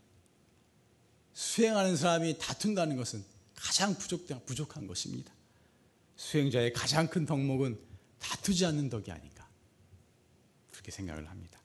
수행하는 1.34 1.96
사람이 1.96 2.38
다툰다는 2.38 2.96
것은 2.96 3.24
가장 3.54 3.94
부족, 3.94 4.26
부족한 4.46 4.86
것입니다. 4.86 5.32
수행자의 6.16 6.72
가장 6.72 7.08
큰 7.08 7.26
덕목은 7.26 7.78
다투지 8.18 8.64
않는 8.66 8.88
덕이 8.88 9.10
아닌가. 9.10 9.41
그렇게 10.82 10.90
생각을 10.90 11.30
합니다. 11.30 11.60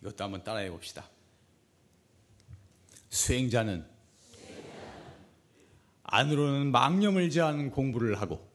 이것도 0.00 0.22
한번 0.22 0.44
따라해 0.44 0.70
봅시다. 0.70 1.10
수행자는 3.10 3.84
안으로는 6.04 6.70
망념을 6.70 7.30
제하는 7.30 7.70
공부를 7.70 8.20
하고 8.20 8.48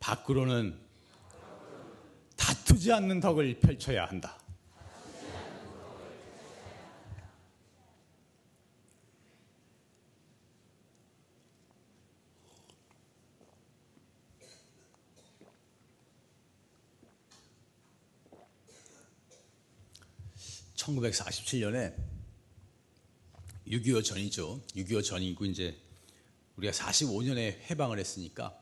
밖으로는 0.00 0.78
다투지 2.36 2.92
않는 2.92 3.20
덕을 3.20 3.60
펼쳐야 3.60 4.06
한다. 4.06 4.38
1947년에 20.84 21.94
6.25 23.66 24.04
전이죠. 24.04 24.60
6.25 24.76 25.04
전이고 25.04 25.44
이제 25.46 25.76
우리가 26.56 26.72
45년에 26.72 27.58
해방을 27.70 27.98
했으니까 27.98 28.56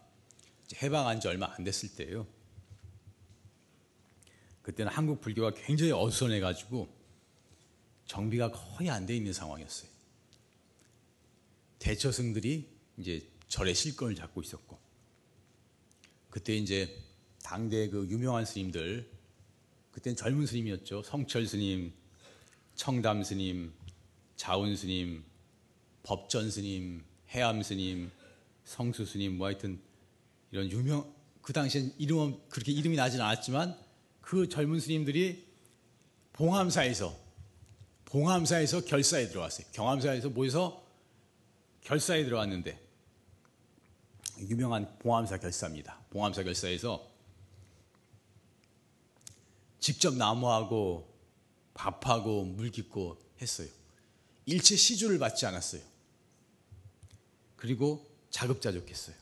해방한 0.81 1.21
지 1.21 1.29
얼마 1.29 1.53
안 1.53 1.65
됐을 1.65 1.95
때예요. 1.97 2.27
그때는 4.63 4.93
한국 4.93 5.21
불교가 5.21 5.53
굉장히 5.55 5.93
어수선해 5.93 6.41
가지고 6.41 6.89
정비가 8.07 8.53
거의 8.53 8.91
안 8.91 9.07
돼 9.07 9.17
있는 9.17 9.33
상황이었어요. 9.33 9.91
대처승들이 11.81 12.69
이제 12.99 13.29
절의 13.49 13.75
실권을 13.75 14.15
잡고 14.15 14.41
있었고 14.43 14.79
그때 16.31 16.57
이제 16.57 17.03
당대 17.43 17.89
그 17.89 18.07
유명한 18.09 18.45
스님들 18.45 19.11
그때는 19.91 20.17
젊은 20.17 20.47
스님이었죠. 20.47 21.03
성철 21.03 21.47
스님, 21.47 21.93
청담 22.75 23.23
스님, 23.23 23.73
자운 24.37 24.77
스님, 24.77 25.25
법전 26.03 26.51
스님, 26.51 27.05
해암 27.31 27.63
스님, 27.63 28.11
성수 28.65 29.05
스님 29.05 29.39
뭐 29.39 29.47
하여튼 29.47 29.81
이런 30.51 30.71
유명 30.71 31.13
그 31.43 31.53
당시엔 31.53 31.95
이름 31.99 32.41
그렇게 32.49 32.73
이름이 32.73 32.97
나진 32.97 33.21
않았지만 33.21 33.77
그 34.21 34.49
젊은 34.49 34.81
스님들이 34.81 35.47
봉암사에서 36.33 37.15
봉암사에서 38.07 38.85
결사에 38.85 39.29
들어왔어요. 39.29 39.67
경암사에서 39.73 40.31
모여서 40.31 40.85
결사에 41.83 42.25
들어왔는데 42.25 42.81
유명한 44.41 44.99
봉암사 44.99 45.39
결사입니다. 45.39 46.01
봉암사 46.11 46.43
결사에서 46.43 47.11
직접 49.79 50.15
나무하고 50.15 51.12
밥하고 51.83 52.45
물 52.45 52.71
깃고 52.71 53.19
했어요. 53.41 53.69
일체 54.47 54.77
시주를 54.77 55.19
받지 55.19 55.47
않았어요. 55.47 55.83
그리고 57.57 58.09
자급자족했어요. 58.31 59.17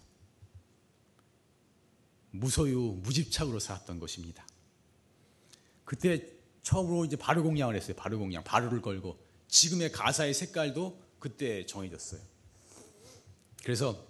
무소유, 2.32 3.00
무집착으로 3.02 3.58
살았던 3.58 3.98
것입니다. 3.98 4.46
그때 5.84 6.26
처음으로 6.62 7.04
이제 7.04 7.16
바르 7.16 7.42
공양을 7.42 7.74
했어요. 7.74 7.96
바르 7.96 8.18
공양, 8.18 8.44
바르를 8.44 8.82
걸고 8.82 9.18
지금의 9.48 9.92
가사의 9.92 10.34
색깔도 10.34 11.02
그때 11.18 11.66
정해졌어요. 11.66 12.20
그래서 13.64 14.06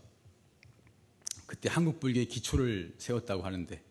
그때 1.46 1.68
한국 1.68 1.98
불교의 1.98 2.26
기초를 2.26 2.94
세웠다고 2.98 3.42
하는데 3.42 3.82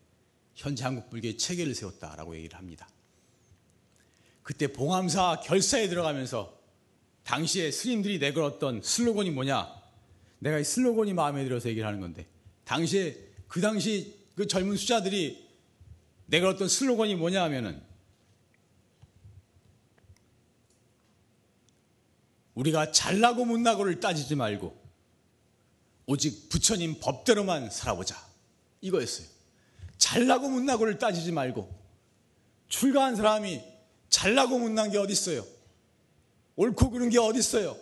현재 0.54 0.84
한국 0.84 1.10
불교의 1.10 1.38
체계를 1.38 1.74
세웠다라고 1.74 2.36
얘기를 2.36 2.58
합니다. 2.58 2.88
그때 4.50 4.66
봉암사 4.66 5.42
결사에 5.42 5.90
들어가면서 5.90 6.52
당시에 7.24 7.70
스님들이 7.70 8.18
내걸었던 8.18 8.82
슬로건이 8.82 9.30
뭐냐? 9.30 9.72
내가 10.40 10.58
이 10.58 10.64
슬로건이 10.64 11.14
마음에 11.14 11.44
들어서 11.44 11.70
얘기를 11.70 11.88
하는 11.88 12.00
건데 12.00 12.26
당시에 12.64 13.16
그 13.48 13.62
당시 13.62 14.18
그 14.34 14.48
젊은 14.48 14.76
수자들이 14.76 15.48
내걸었던 16.26 16.68
슬로건이 16.68 17.14
뭐냐 17.14 17.44
하면은 17.44 17.80
우리가 22.56 22.92
잘나고 22.92 23.46
못나고를 23.46 24.00
따지지 24.00 24.34
말고 24.34 24.76
오직 26.08 26.50
부처님 26.50 27.00
법대로만 27.00 27.70
살아보자 27.70 28.18
이거였어요. 28.82 29.28
잘나고 30.00 30.50
못나고를 30.50 30.98
따지지 30.98 31.34
말고 31.34 31.72
출가한 32.68 33.16
사람이 33.16 33.78
잘나고 34.10 34.60
못난 34.60 34.92
게 34.92 34.98
어디 34.98 35.14
있어요? 35.14 35.46
옳고 36.56 36.90
그른 36.92 37.10
게 37.10 37.20
어디 37.20 37.40
있어요? 37.40 37.78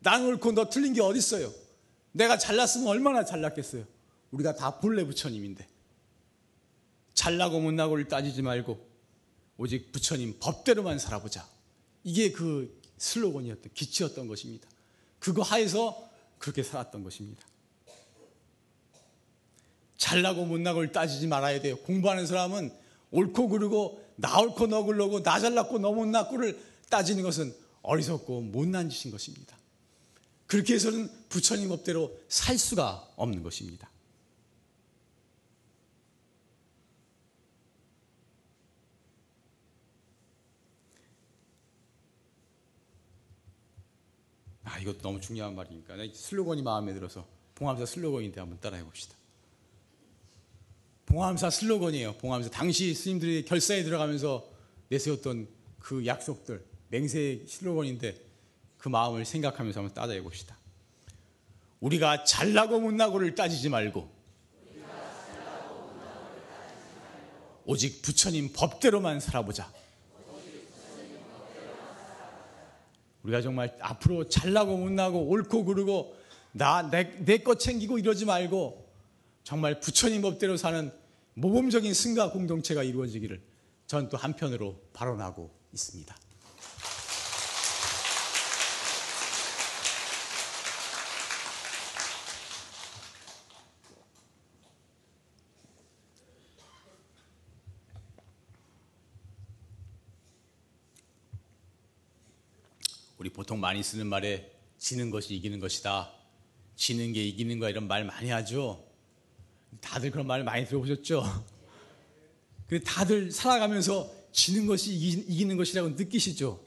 난 0.00 0.24
옳고 0.24 0.52
너 0.52 0.68
틀린 0.68 0.92
게 0.92 1.00
어디 1.00 1.18
있어요? 1.18 1.52
내가 2.12 2.38
잘났으면 2.38 2.88
얼마나 2.88 3.24
잘났겠어요? 3.24 3.84
우리가 4.30 4.54
다 4.54 4.78
본래 4.78 5.04
부처님인데 5.04 5.66
잘나고 7.14 7.60
못나고를 7.60 8.08
따지지 8.08 8.42
말고 8.42 8.78
오직 9.58 9.90
부처님 9.92 10.36
법대로만 10.38 10.98
살아보자. 10.98 11.46
이게 12.04 12.30
그 12.30 12.80
슬로건이었던 12.98 13.72
기치였던 13.74 14.28
것입니다. 14.28 14.68
그거 15.18 15.42
하에서 15.42 16.08
그렇게 16.38 16.62
살았던 16.62 17.02
것입니다. 17.02 17.44
잘나고 19.96 20.44
못나고를 20.44 20.92
따지지 20.92 21.26
말아야 21.26 21.60
돼요. 21.60 21.76
공부하는 21.78 22.26
사람은 22.26 22.72
옳고 23.10 23.48
그르고 23.48 24.04
나 24.16 24.40
옳고 24.40 24.66
너 24.66 24.84
그르고 24.84 25.22
나 25.22 25.38
잘났고 25.38 25.78
너 25.78 25.92
못났고를 25.92 26.58
따지는 26.90 27.22
것은 27.22 27.54
어리석고 27.82 28.40
못난 28.42 28.88
짓인 28.88 29.12
것입니다. 29.12 29.56
그렇게 30.46 30.74
해서는 30.74 31.10
부처님 31.28 31.68
법대로 31.68 32.18
살 32.28 32.58
수가 32.58 33.08
없는 33.16 33.42
것입니다. 33.42 33.90
아, 44.64 44.78
이것도 44.80 44.98
너무 44.98 45.20
중요한 45.20 45.54
말이니까. 45.54 45.94
슬로건이 46.12 46.62
마음에 46.62 46.92
들어서 46.92 47.26
봉암사 47.54 47.86
슬로건인데 47.86 48.40
한번 48.40 48.60
따라해 48.60 48.84
봅시다. 48.84 49.16
봉암사 51.06 51.50
슬로건이에요. 51.50 52.14
봉암사. 52.14 52.50
당시 52.50 52.92
스님들이 52.92 53.44
결사에 53.44 53.82
들어가면서 53.84 54.46
내세웠던 54.88 55.48
그 55.78 56.04
약속들, 56.04 56.64
맹세 56.88 57.42
슬로건인데 57.46 58.20
그 58.76 58.88
마음을 58.88 59.24
생각하면서 59.24 59.80
한번 59.80 59.94
따라해 59.94 60.20
봅시다. 60.20 60.56
우리가 61.80 62.24
잘나고 62.24 62.80
못나고를 62.80 63.34
따지지 63.34 63.68
말고 63.68 64.16
오직 67.64 68.02
부처님 68.02 68.52
법대로만 68.52 69.20
살아보자. 69.20 69.72
우리가 73.22 73.42
정말 73.42 73.76
앞으로 73.80 74.28
잘나고 74.28 74.76
못나고 74.76 75.28
옳고 75.28 75.64
그르고 75.64 76.16
나내 76.52 77.38
것 77.42 77.58
챙기고 77.58 77.98
이러지 77.98 78.24
말고 78.24 78.85
정말 79.46 79.78
부처님 79.78 80.22
법대로 80.22 80.56
사는 80.56 80.90
모범적인 81.34 81.94
승가 81.94 82.32
공동체가 82.32 82.82
이루어지기를 82.82 83.40
전 83.86 84.08
또 84.08 84.16
한편으로 84.16 84.82
발언하고 84.92 85.56
있습니다. 85.72 86.16
우리 103.18 103.30
보통 103.30 103.60
많이 103.60 103.84
쓰는 103.84 104.08
말에 104.08 104.50
지는 104.76 105.12
것이 105.12 105.36
이기는 105.36 105.60
것이다. 105.60 106.10
지는 106.74 107.12
게 107.12 107.24
이기는 107.24 107.60
거야 107.60 107.70
이런 107.70 107.86
말 107.86 108.04
많이 108.04 108.30
하죠. 108.30 108.85
다들 109.80 110.10
그런 110.10 110.26
말 110.26 110.44
많이 110.44 110.66
들어보셨죠? 110.66 111.22
그 112.66 112.82
다들 112.82 113.30
살아가면서 113.30 114.10
지는 114.32 114.66
것이 114.66 114.94
이기 114.94 115.44
는 115.44 115.56
것이라고 115.56 115.90
느끼시죠? 115.90 116.62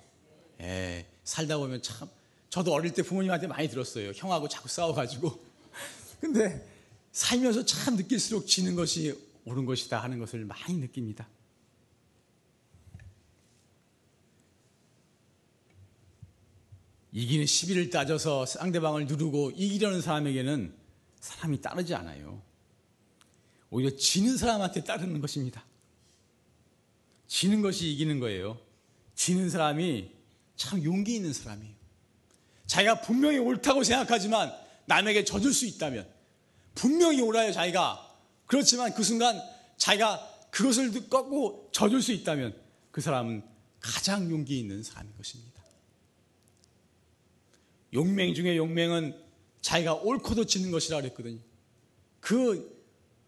예, 0.62 1.06
살다 1.24 1.58
보면 1.58 1.82
참 1.82 2.10
저도 2.50 2.74
어릴 2.74 2.94
때 2.94 3.04
부모님한테 3.04 3.48
많이 3.48 3.70
들었어요. 3.70 4.12
형하고 4.16 4.48
자꾸 4.48 4.68
싸워가지고. 4.68 5.50
근데 6.20 6.68
살면서 7.12 7.66
참 7.66 7.96
느낄수록 7.96 8.48
지는 8.48 8.76
것이 8.76 9.16
옳은 9.46 9.66
것이다 9.66 10.02
하는 10.02 10.20
것을 10.20 10.46
많이 10.46 10.78
느낍니다. 10.78 11.28
이기는 17.12 17.46
시비를 17.46 17.90
따져서 17.90 18.46
상대방을 18.46 19.08
누르고 19.08 19.52
이기려는 19.52 20.02
사람에게는 20.02 20.74
사람이 21.20 21.62
따르지 21.62 21.96
않아요. 21.96 22.42
오히려 23.70 23.96
지는 23.96 24.38
사람한테 24.38 24.84
따르는 24.84 25.22
것입니다. 25.22 25.64
지는 27.28 27.62
것이 27.62 27.92
이기는 27.92 28.20
거예요. 28.20 28.60
지는 29.16 29.50
사람이 29.50 30.12
참 30.56 30.84
용기 30.84 31.16
있는 31.16 31.34
사람이에요. 31.34 31.76
자기가 32.66 33.02
분명히 33.02 33.38
옳다고 33.38 33.84
생각하지만 33.84 34.52
남에게 34.86 35.24
져줄 35.24 35.54
수 35.54 35.66
있다면 35.66 36.08
분명히 36.76 37.22
옳아요 37.22 37.52
자기가 37.52 38.16
그렇지만 38.46 38.94
그 38.94 39.04
순간 39.04 39.40
자기가 39.78 40.48
그것을 40.52 40.92
꺾고 41.10 41.70
져줄 41.72 42.02
수 42.02 42.12
있다면 42.12 42.56
그 42.92 43.02
사람은 43.02 43.44
가장 43.80 44.30
용기 44.30 44.60
있는 44.60 44.84
사람인 44.84 45.16
것입니다. 45.16 45.64
용맹 47.94 48.34
중에 48.34 48.58
용맹은 48.58 49.16
자기가 49.62 49.96
옳고도 49.96 50.46
지는 50.46 50.72
것이라 50.72 51.02
그랬거든요. 51.02 51.40
그, 52.20 52.79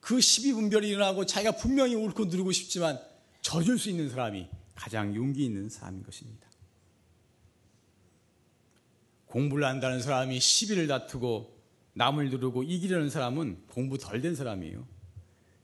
그 0.01 0.17
12분별이 0.17 0.85
일어나고 0.85 1.25
자기가 1.25 1.53
분명히 1.53 1.95
옳고 1.95 2.25
누르고 2.25 2.51
싶지만 2.51 2.99
져줄 3.41 3.79
수 3.79 3.89
있는 3.89 4.09
사람이 4.09 4.49
가장 4.75 5.15
용기 5.15 5.45
있는 5.45 5.69
사람인 5.69 6.03
것입니다. 6.03 6.49
공부를 9.27 9.65
한다는 9.65 10.01
사람이 10.01 10.39
시비를 10.39 10.87
다투고 10.87 11.57
남을 11.93 12.29
누르고 12.31 12.63
이기려는 12.63 13.09
사람은 13.09 13.67
공부 13.67 13.97
덜 13.97 14.21
된 14.21 14.35
사람이에요. 14.35 14.85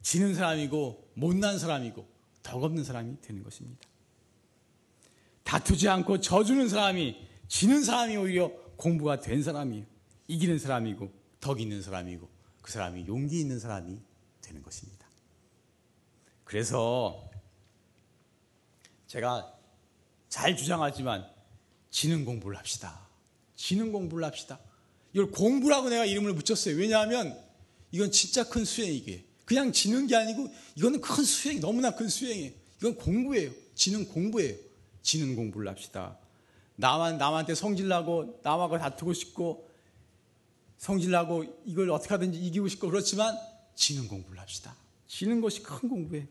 지는 0.01 0.35
사람이고 0.35 1.11
못난 1.15 1.59
사람이고 1.59 2.07
덕없는 2.43 2.83
사람이 2.83 3.19
되는 3.21 3.43
것입니다. 3.43 3.81
다투지 5.43 5.89
않고 5.89 6.21
져주는 6.21 6.69
사람이 6.69 7.17
지는 7.47 7.83
사람이 7.83 8.15
오히려 8.17 8.51
공부가 8.77 9.19
된 9.19 9.41
사람이에요. 9.41 9.85
이기는 10.27 10.59
사람이고 10.59 11.11
덕 11.39 11.59
있는 11.59 11.81
사람이고 11.81 12.29
그 12.61 12.71
사람이 12.71 13.07
용기 13.07 13.39
있는 13.39 13.59
사람이 13.59 13.99
되는 14.47 14.63
것입니다. 14.63 15.05
그래서 16.43 17.29
제가 19.07 19.53
잘 20.29 20.55
주장하지만 20.55 21.29
지능 21.89 22.25
공부를 22.25 22.57
합시다. 22.57 23.07
지능 23.55 23.91
공부를 23.91 24.25
합시다. 24.25 24.59
이걸 25.13 25.31
공부라고 25.31 25.89
내가 25.89 26.05
이름을 26.05 26.35
붙였어요. 26.35 26.75
왜냐하면 26.75 27.37
이건 27.91 28.11
진짜 28.11 28.43
큰 28.43 28.65
수행이게. 28.65 29.25
그냥 29.45 29.71
지는 29.71 30.07
게 30.07 30.15
아니고 30.15 30.47
이거는 30.75 31.01
큰 31.01 31.23
수행, 31.23 31.59
너무나 31.59 31.91
큰 31.95 32.09
수행이에요. 32.09 32.51
이건 32.79 32.95
공부예요. 32.95 33.51
지능 33.75 34.05
공부예요. 34.05 34.55
지능 35.01 35.35
공부를 35.35 35.69
합시다. 35.69 36.17
나만 36.75 37.17
남한테 37.17 37.55
성질나고 37.55 38.41
남하고 38.43 38.77
다투고 38.77 39.13
싶고 39.13 39.67
성질나고 40.77 41.63
이걸 41.65 41.89
어떻게 41.89 42.09
하든지 42.09 42.37
이기고 42.37 42.67
싶고 42.67 42.89
그렇지만 42.89 43.35
지는 43.77 44.07
공부를 44.07 44.39
합시다. 44.41 44.75
지는 45.07 45.39
것이 45.39 45.61
큰 45.63 45.87
공부예요. 45.87 46.25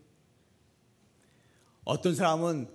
어떤 1.85 2.15
사람은 2.15 2.69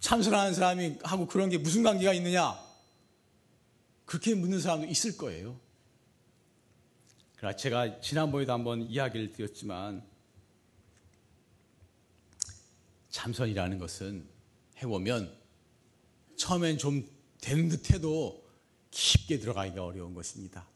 참선하는 0.00 0.52
사람이 0.52 0.98
하고 1.04 1.26
그런 1.26 1.48
게 1.48 1.56
무슨 1.56 1.84
관계가 1.84 2.12
있느냐? 2.14 2.60
그렇게 4.04 4.34
묻는 4.34 4.60
사람도 4.60 4.88
있을 4.88 5.16
거예요. 5.16 5.58
그러나 7.36 7.56
제가 7.56 8.00
지난번에도 8.00 8.52
한번 8.52 8.82
이야기를 8.82 9.32
드렸지만 9.32 10.04
참선이라는 13.10 13.78
것은 13.78 14.28
해보면 14.82 15.34
처음엔 16.36 16.78
좀 16.78 17.08
되는 17.40 17.68
듯해도 17.68 18.44
깊게 18.90 19.38
들어가기가 19.38 19.84
어려운 19.84 20.14
것입니다. 20.14 20.66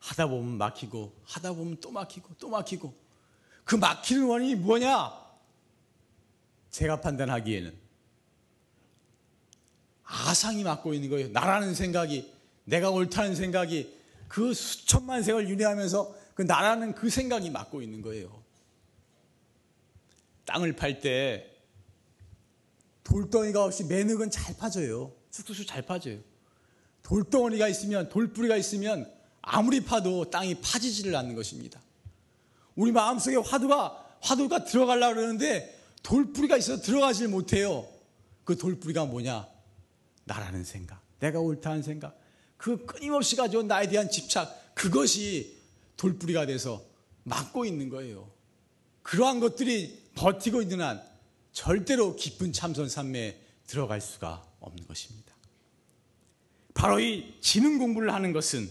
하다 0.00 0.26
보면 0.28 0.58
막히고 0.58 1.14
하다 1.24 1.52
보면 1.52 1.78
또 1.80 1.90
막히고 1.90 2.34
또 2.38 2.48
막히고 2.48 2.94
그 3.64 3.76
막히는 3.76 4.26
원인이 4.26 4.56
뭐냐? 4.56 5.12
제가 6.70 7.00
판단하기에는 7.00 7.78
아상이 10.04 10.64
맡고 10.64 10.94
있는 10.94 11.08
거예요. 11.08 11.28
나라는 11.28 11.74
생각이 11.74 12.32
내가 12.64 12.90
옳다는 12.90 13.34
생각이 13.34 13.96
그 14.28 14.54
수천만 14.54 15.22
세월 15.22 15.48
유래하면서 15.48 16.14
그 16.34 16.42
나라는 16.42 16.94
그 16.94 17.10
생각이 17.10 17.50
맡고 17.50 17.82
있는 17.82 18.02
거예요. 18.02 18.42
땅을 20.46 20.74
팔 20.74 21.00
때 21.00 21.46
돌덩이가 23.04 23.64
없이 23.64 23.84
매능은 23.84 24.30
잘 24.30 24.56
파져요. 24.56 25.12
쑥쑥쑥 25.30 25.66
잘 25.66 25.82
파져요. 25.82 26.18
돌덩어리가 27.02 27.68
있으면 27.68 28.08
돌뿌리가 28.08 28.56
있으면 28.56 29.12
아무리 29.42 29.80
파도 29.80 30.30
땅이 30.30 30.60
파지지를 30.60 31.14
않는 31.16 31.34
것입니다. 31.34 31.80
우리 32.76 32.92
마음속에 32.92 33.36
화두가 33.36 34.18
화두가 34.20 34.64
들어가려고 34.64 35.14
그러는데 35.14 35.78
돌뿌리가 36.02 36.56
있어서 36.56 36.82
들어가질 36.82 37.28
못해요. 37.28 37.86
그 38.44 38.56
돌뿌리가 38.56 39.06
뭐냐? 39.06 39.48
나라는 40.24 40.64
생각, 40.64 41.02
내가 41.18 41.40
옳다는 41.40 41.82
생각, 41.82 42.18
그 42.56 42.84
끊임없이 42.84 43.36
가져온 43.36 43.66
나에 43.66 43.88
대한 43.88 44.10
집착, 44.10 44.74
그것이 44.74 45.58
돌뿌리가 45.96 46.46
돼서 46.46 46.82
막고 47.24 47.64
있는 47.64 47.88
거예요. 47.88 48.30
그러한 49.02 49.40
것들이 49.40 50.10
버티고 50.14 50.62
있는 50.62 50.80
한 50.80 51.02
절대로 51.52 52.16
깊은 52.16 52.52
참선 52.52 52.88
삶에 52.88 53.40
들어갈 53.66 54.00
수가 54.00 54.44
없는 54.60 54.86
것입니다. 54.86 55.34
바로 56.74 57.00
이 57.00 57.34
지능 57.40 57.78
공부를 57.78 58.12
하는 58.12 58.32
것은 58.32 58.70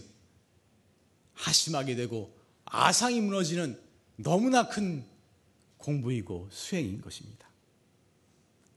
하심하게 1.40 1.96
되고 1.96 2.34
아상이 2.64 3.20
무너지는 3.20 3.78
너무나 4.16 4.68
큰 4.68 5.04
공부이고 5.78 6.48
수행인 6.52 7.00
것입니다. 7.00 7.48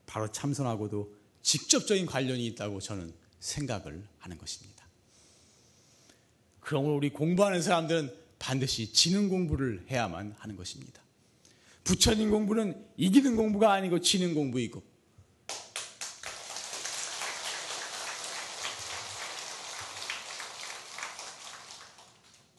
바로 0.06 0.32
참선하고도 0.32 1.14
직접적인 1.42 2.06
관련이 2.06 2.46
있다고 2.48 2.80
저는 2.80 3.14
생각을 3.40 4.04
하는 4.20 4.38
것입니다. 4.38 4.88
그러므로 6.62 6.96
우리 6.96 7.10
공부하는 7.10 7.62
사람들은 7.62 8.16
반드시 8.40 8.94
지능 8.94 9.28
공부를 9.28 9.86
해야만 9.90 10.36
하는 10.38 10.56
것입니다. 10.56 11.02
부처님 11.84 12.32
공부는 12.32 12.86
이기는 12.96 13.36
공부가 13.36 13.74
아니고 13.74 14.00
지능 14.00 14.34
공부이고 14.34 14.82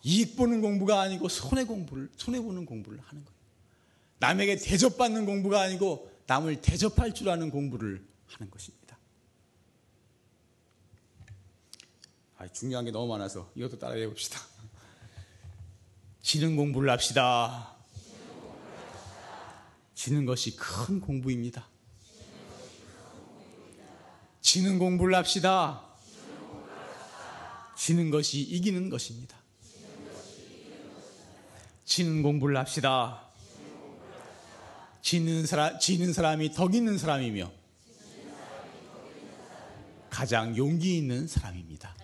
이익 0.04 0.36
보는 0.36 0.60
공부가 0.60 1.00
아니고 1.00 1.28
손해 1.28 1.64
공부를 1.64 2.10
손해 2.16 2.40
보는 2.40 2.66
공부를 2.66 3.00
하는 3.00 3.24
거예요. 3.24 3.38
남에게 4.18 4.56
대접받는 4.56 5.24
공부가 5.24 5.62
아니고 5.62 6.10
남을 6.26 6.60
대접할 6.60 7.14
줄 7.14 7.30
아는 7.30 7.50
공부를 7.50 8.06
하는 8.26 8.50
것입니다. 8.50 8.98
아, 12.36 12.48
중요한 12.48 12.84
게 12.84 12.90
너무 12.90 13.06
많아서 13.08 13.50
이것도 13.54 13.78
따라해 13.78 14.06
봅시다. 14.06 14.40
지능 16.20 16.56
공부를 16.56 16.90
합시다. 16.90 17.74
지는 19.94 20.26
것이 20.26 20.56
큰 20.56 21.00
공부입니다. 21.00 21.66
지는 24.42 24.78
공부를 24.78 25.14
합시다. 25.14 25.82
지는 27.76 28.10
것이 28.10 28.40
이기는 28.40 28.90
것입니다. 28.90 29.43
지는 31.84 32.22
공부를 32.22 32.56
합시다. 32.56 33.20
지는 35.02 35.44
사람, 35.44 35.78
지는 35.78 36.12
사람이 36.12 36.52
덕 36.52 36.74
있는 36.74 36.96
사람이며 36.96 37.50
가장 40.08 40.56
용기 40.56 40.96
있는 40.96 41.26
사람입니다. 41.26 41.94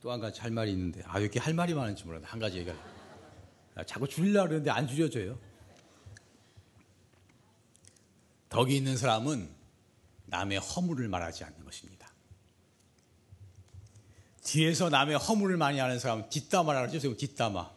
또 0.00 0.12
한 0.12 0.20
가지 0.20 0.40
할 0.40 0.50
말이 0.50 0.70
있는데 0.72 1.02
아 1.04 1.18
이렇게 1.18 1.38
할 1.38 1.52
말이 1.54 1.74
많은지 1.74 2.04
몰라 2.04 2.20
한 2.22 2.38
가지 2.38 2.58
얘기가 2.58 2.74
자꾸 3.84 4.08
줄이려고 4.08 4.48
그러는데 4.48 4.70
안 4.70 4.86
줄여져요. 4.86 5.38
덕이 8.48 8.76
있는 8.76 8.96
사람은 8.96 9.48
남의 10.26 10.58
허물을 10.58 11.08
말하지 11.08 11.44
않는 11.44 11.64
것입니다. 11.64 12.08
뒤에서 14.42 14.88
남의 14.88 15.16
허물을 15.16 15.56
많이 15.56 15.78
하는 15.78 15.98
사람은 15.98 16.30
뒷담화라 16.30 16.86
그러죠. 16.86 17.16
뒷담화. 17.16 17.70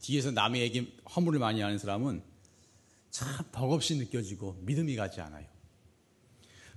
뒤에서 0.00 0.30
남에게 0.30 0.92
허물을 1.14 1.38
많이 1.38 1.60
하는 1.60 1.78
사람은 1.78 2.22
참 3.10 3.28
덕없이 3.52 3.96
느껴지고 3.96 4.56
믿음이 4.62 4.96
가지 4.96 5.20
않아요. 5.20 5.46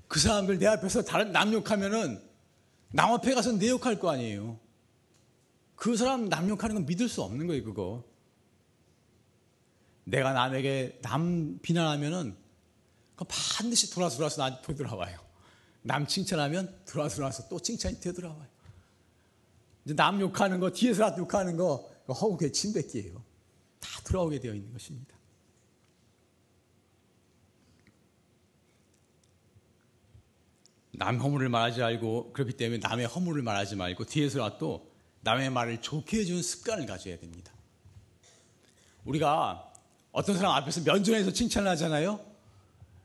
그 0.07 0.19
사람들 0.19 0.57
내 0.57 0.67
앞에서 0.67 1.03
다른 1.03 1.31
남 1.31 1.53
욕하면은 1.53 2.21
남 2.91 3.13
앞에 3.13 3.33
가서 3.33 3.53
내 3.53 3.69
욕할 3.69 3.99
거 3.99 4.09
아니에요. 4.09 4.59
그 5.75 5.95
사람 5.95 6.27
남 6.27 6.49
욕하는 6.49 6.75
건 6.75 6.85
믿을 6.85 7.07
수 7.07 7.21
없는 7.21 7.47
거예요, 7.47 7.63
그거. 7.63 8.03
내가 10.03 10.33
남에게 10.33 10.99
남 11.01 11.59
비난하면은 11.61 12.35
그 13.19 13.25
반드시 13.27 13.91
돌아서 13.91 14.15
돌아서 14.15 14.41
나한테 14.41 14.65
되돌아와요. 14.65 15.19
남 15.81 16.07
칭찬하면 16.07 16.83
돌아서 16.85 17.17
돌아서 17.17 17.49
또 17.49 17.59
칭찬이 17.59 17.99
되돌아와요. 17.99 18.47
이제 19.83 19.93
남 19.93 20.21
욕하는 20.21 20.61
거, 20.61 20.71
뒤에서 20.71 21.13
욕하는 21.17 21.57
거, 21.57 21.85
허구의 22.07 22.53
침뱉기예요. 22.53 23.21
다 23.81 23.89
돌아오게 24.05 24.39
되어 24.39 24.53
있는 24.53 24.71
것입니다. 24.71 25.17
남 30.93 31.17
허물을 31.19 31.49
말하지 31.49 31.81
말고 31.81 32.31
그렇기 32.31 32.53
때문에 32.53 32.79
남의 32.79 33.05
허물을 33.07 33.43
말하지 33.43 33.75
말고 33.75 34.05
뒤에서 34.05 34.57
또 34.57 34.89
남의 35.21 35.49
말을 35.49 35.81
좋게 35.81 36.19
해주는 36.19 36.41
습관을 36.41 36.85
가져야 36.85 37.19
됩니다. 37.19 37.51
우리가 39.03 39.73
어떤 40.13 40.37
사람 40.37 40.53
앞에서 40.53 40.81
면전에서 40.83 41.33
칭찬을 41.33 41.69
하잖아요. 41.71 42.28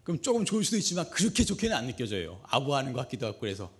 그럼 0.04 0.20
조금 0.20 0.44
좋을 0.44 0.62
수도 0.62 0.76
있지만 0.76 1.08
그렇게 1.10 1.44
좋게는 1.44 1.74
안 1.74 1.86
느껴져요. 1.86 2.40
아부하는 2.44 2.92
것 2.92 3.00
같기도 3.00 3.26
하고 3.26 3.40
그래서. 3.40 3.70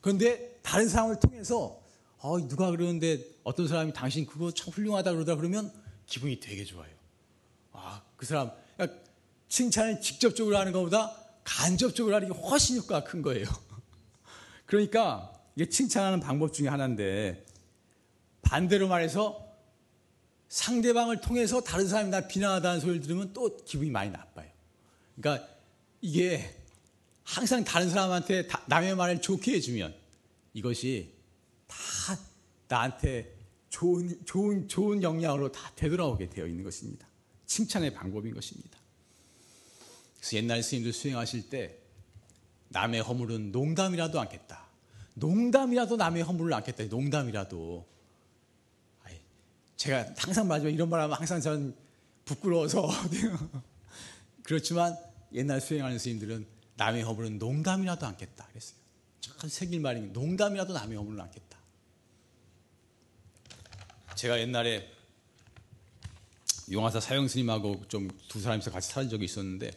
그런데 0.00 0.58
다른 0.62 0.88
사람을 0.88 1.18
통해서 1.18 1.80
어, 2.18 2.38
누가 2.46 2.70
그러는데 2.70 3.24
어떤 3.42 3.66
사람이 3.66 3.94
당신 3.94 4.26
그거 4.26 4.52
참 4.52 4.68
훌륭하다 4.68 5.12
그러다 5.12 5.36
그러면 5.36 5.72
기분이 6.06 6.38
되게 6.40 6.64
좋아요. 6.64 6.90
아, 7.72 8.02
그 8.16 8.26
사람 8.26 8.50
그러니까 8.76 9.00
칭찬을 9.48 10.02
직접적으로 10.02 10.58
하는 10.58 10.72
것보다 10.72 11.16
간접적으로 11.42 12.14
하는 12.14 12.30
게 12.30 12.38
훨씬 12.38 12.76
효과가 12.76 13.04
큰 13.04 13.22
거예요. 13.22 13.46
그러니까 14.66 15.32
이게 15.56 15.68
칭찬하는 15.68 16.20
방법 16.20 16.52
중에 16.52 16.68
하나인데 16.68 17.44
반대로 18.42 18.88
말해서 18.88 19.48
상대방을 20.48 21.20
통해서 21.20 21.62
다른 21.62 21.88
사람이 21.88 22.10
나 22.10 22.26
비난하다는 22.26 22.80
소리를 22.80 23.00
들으면 23.00 23.32
또 23.32 23.56
기분이 23.64 23.90
많이 23.90 24.10
나빠요. 24.10 24.49
그러니까 25.20 25.48
이게 26.00 26.56
항상 27.24 27.62
다른 27.62 27.90
사람한테 27.90 28.48
남의 28.66 28.96
말을 28.96 29.20
좋게 29.20 29.52
해주면 29.54 29.94
이것이 30.54 31.14
다 31.66 31.76
나한테 32.68 33.36
좋은, 33.68 34.24
좋은, 34.24 34.66
좋은 34.66 35.02
영향으로 35.02 35.52
다 35.52 35.70
되돌아오게 35.76 36.30
되어 36.30 36.46
있는 36.46 36.64
것입니다. 36.64 37.06
칭찬의 37.46 37.94
방법인 37.94 38.34
것입니다. 38.34 38.78
그래서 40.16 40.36
옛날 40.36 40.62
스님들 40.62 40.92
수행하실 40.92 41.50
때 41.50 41.78
남의 42.68 43.02
허물은 43.02 43.52
농담이라도 43.52 44.20
않겠다. 44.20 44.66
농담이라도 45.14 45.96
남의 45.96 46.22
허물을 46.22 46.52
않겠다. 46.54 46.84
농담이라도. 46.84 47.90
제가 49.76 50.12
항상 50.18 50.46
마지막에 50.46 50.74
이런 50.74 50.90
말 50.90 51.00
하면 51.00 51.16
항상 51.16 51.40
전 51.40 51.74
부끄러워서. 52.26 52.88
그렇지만 54.44 54.94
옛날 55.32 55.60
수행하는 55.60 55.98
스님들은 55.98 56.46
남의 56.76 57.02
허물은 57.02 57.38
농담이라도 57.38 58.06
않겠다. 58.06 58.46
그랬어요. 58.48 58.78
참 59.20 59.48
새길 59.48 59.80
말입니다. 59.80 60.18
농담이라도 60.18 60.72
남의 60.72 60.96
허물을 60.96 61.20
않겠다. 61.20 61.58
제가 64.16 64.38
옛날에 64.40 64.90
용화사 66.70 67.00
사형 67.00 67.26
스님하고 67.28 67.86
좀 67.88 68.08
두 68.28 68.40
사람이서 68.40 68.70
같이 68.70 68.90
살은 68.90 69.08
적이 69.08 69.24
있었는데 69.24 69.70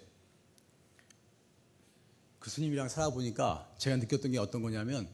그 2.40 2.50
스님이랑 2.50 2.88
살아보니까 2.90 3.74
제가 3.80 3.96
느꼈던 3.98 4.32
게 4.32 4.38
어떤 4.38 4.62
거냐면 4.62 5.10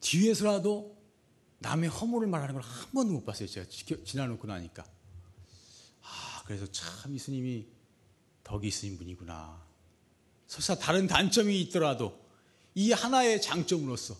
뒤에서라도 0.00 0.96
남의 1.60 1.88
허물을 1.88 2.28
말하는 2.28 2.54
걸 2.54 2.62
한 2.62 2.90
번도 2.92 3.12
못 3.14 3.24
봤어요. 3.24 3.48
제가 3.48 3.68
지켜, 3.68 4.02
지나놓고 4.04 4.46
나니까. 4.46 4.84
아, 6.02 6.42
그래서 6.46 6.66
참 6.70 7.14
예수님이 7.14 7.66
덕이 8.52 8.68
있으신 8.68 8.98
분이구나. 8.98 9.62
설사 10.46 10.74
다른 10.74 11.06
단점이 11.06 11.58
있더라도 11.62 12.20
이 12.74 12.92
하나의 12.92 13.40
장점으로서 13.40 14.14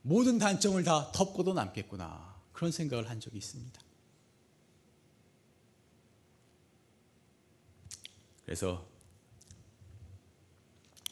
모든 0.00 0.38
단점을 0.38 0.82
다 0.82 1.12
덮고도 1.12 1.52
남겠구나. 1.52 2.34
그런 2.54 2.72
생각을 2.72 3.10
한 3.10 3.20
적이 3.20 3.36
있습니다. 3.36 3.82
그래서 8.46 8.86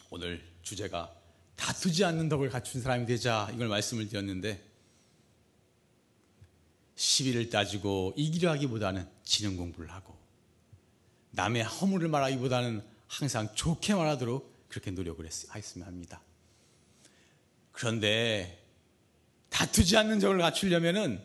오늘 0.08 0.42
주제가 0.62 1.14
다투지 1.56 2.02
않는 2.02 2.30
덕을 2.30 2.48
갖춘 2.48 2.80
사람이 2.80 3.04
되자 3.04 3.50
이걸 3.52 3.68
말씀을 3.68 4.08
드렸는데 4.08 4.62
시비를 6.96 7.50
따지고 7.50 8.14
이기려 8.16 8.52
하기보다는 8.52 9.06
지능 9.22 9.58
공부를 9.58 9.90
하고 9.90 10.21
남의 11.32 11.64
허물을 11.64 12.08
말하기보다는 12.08 12.82
항상 13.08 13.54
좋게 13.54 13.94
말하도록 13.94 14.68
그렇게 14.68 14.90
노력을 14.90 15.24
했으면 15.26 15.86
합니다. 15.86 16.22
그런데 17.72 18.62
다투지 19.50 19.96
않는 19.96 20.18
덕을 20.18 20.38
갖추려면은 20.38 21.22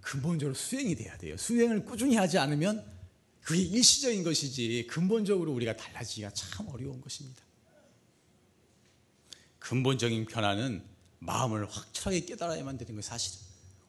근본적으로 0.00 0.54
수행이 0.54 0.94
돼야 0.96 1.16
돼요. 1.18 1.36
수행을 1.36 1.84
꾸준히 1.84 2.16
하지 2.16 2.38
않으면 2.38 2.84
그게 3.42 3.60
일시적인 3.60 4.22
것이지 4.24 4.86
근본적으로 4.88 5.52
우리가 5.52 5.76
달라지기가 5.76 6.30
참 6.30 6.68
어려운 6.68 7.00
것입니다. 7.00 7.42
근본적인 9.58 10.26
변화는 10.26 10.82
마음을 11.20 11.68
확실하게 11.70 12.24
깨달아야만 12.24 12.78
되는 12.78 12.94
것이 12.94 13.08
사실은. 13.08 13.38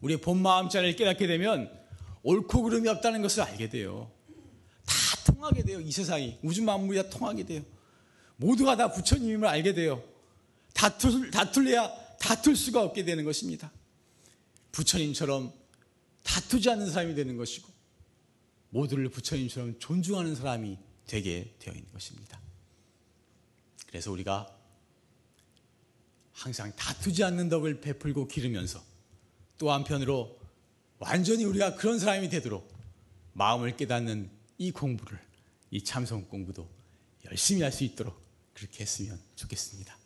우리의 0.01 0.21
본 0.21 0.41
마음자를 0.41 0.95
깨닫게 0.95 1.25
되면 1.27 1.82
옳고 2.23 2.63
그름이 2.63 2.87
없다는 2.87 3.21
것을 3.21 3.43
알게 3.43 3.69
돼요. 3.69 4.11
다 4.85 5.33
통하게 5.33 5.63
돼요. 5.63 5.79
이 5.79 5.91
세상이. 5.91 6.39
우주 6.41 6.63
만물이 6.63 7.01
다 7.03 7.09
통하게 7.09 7.43
돼요. 7.43 7.63
모두가 8.37 8.75
다 8.75 8.91
부처님임을 8.91 9.47
알게 9.47 9.73
돼요. 9.73 10.03
다툴, 10.73 11.29
다툴래야 11.31 11.91
다툴 12.19 12.55
수가 12.55 12.81
없게 12.81 13.05
되는 13.05 13.23
것입니다. 13.23 13.71
부처님처럼 14.71 15.53
다투지 16.23 16.69
않는 16.69 16.89
사람이 16.89 17.15
되는 17.15 17.37
것이고 17.37 17.71
모두를 18.69 19.09
부처님처럼 19.09 19.77
존중하는 19.79 20.35
사람이 20.35 20.77
되게 21.05 21.53
되어 21.59 21.73
있는 21.73 21.91
것입니다. 21.91 22.39
그래서 23.87 24.11
우리가 24.11 24.47
항상 26.31 26.75
다투지 26.75 27.23
않는 27.23 27.49
덕을 27.49 27.81
베풀고 27.81 28.27
기르면서 28.27 28.83
또 29.59 29.71
한편으로 29.71 30.39
완전히 31.03 31.43
우리가 31.43 31.75
그런 31.75 31.99
사람이 31.99 32.29
되도록 32.29 32.73
마음을 33.33 33.75
깨닫는 33.75 34.29
이 34.57 34.71
공부를 34.71 35.19
이 35.69 35.83
참성 35.83 36.23
공부도 36.29 36.69
열심히 37.25 37.61
할 37.61 37.71
수 37.73 37.83
있도록 37.83 38.21
그렇게 38.53 38.81
했으면 38.81 39.19
좋겠습니다. 39.35 39.97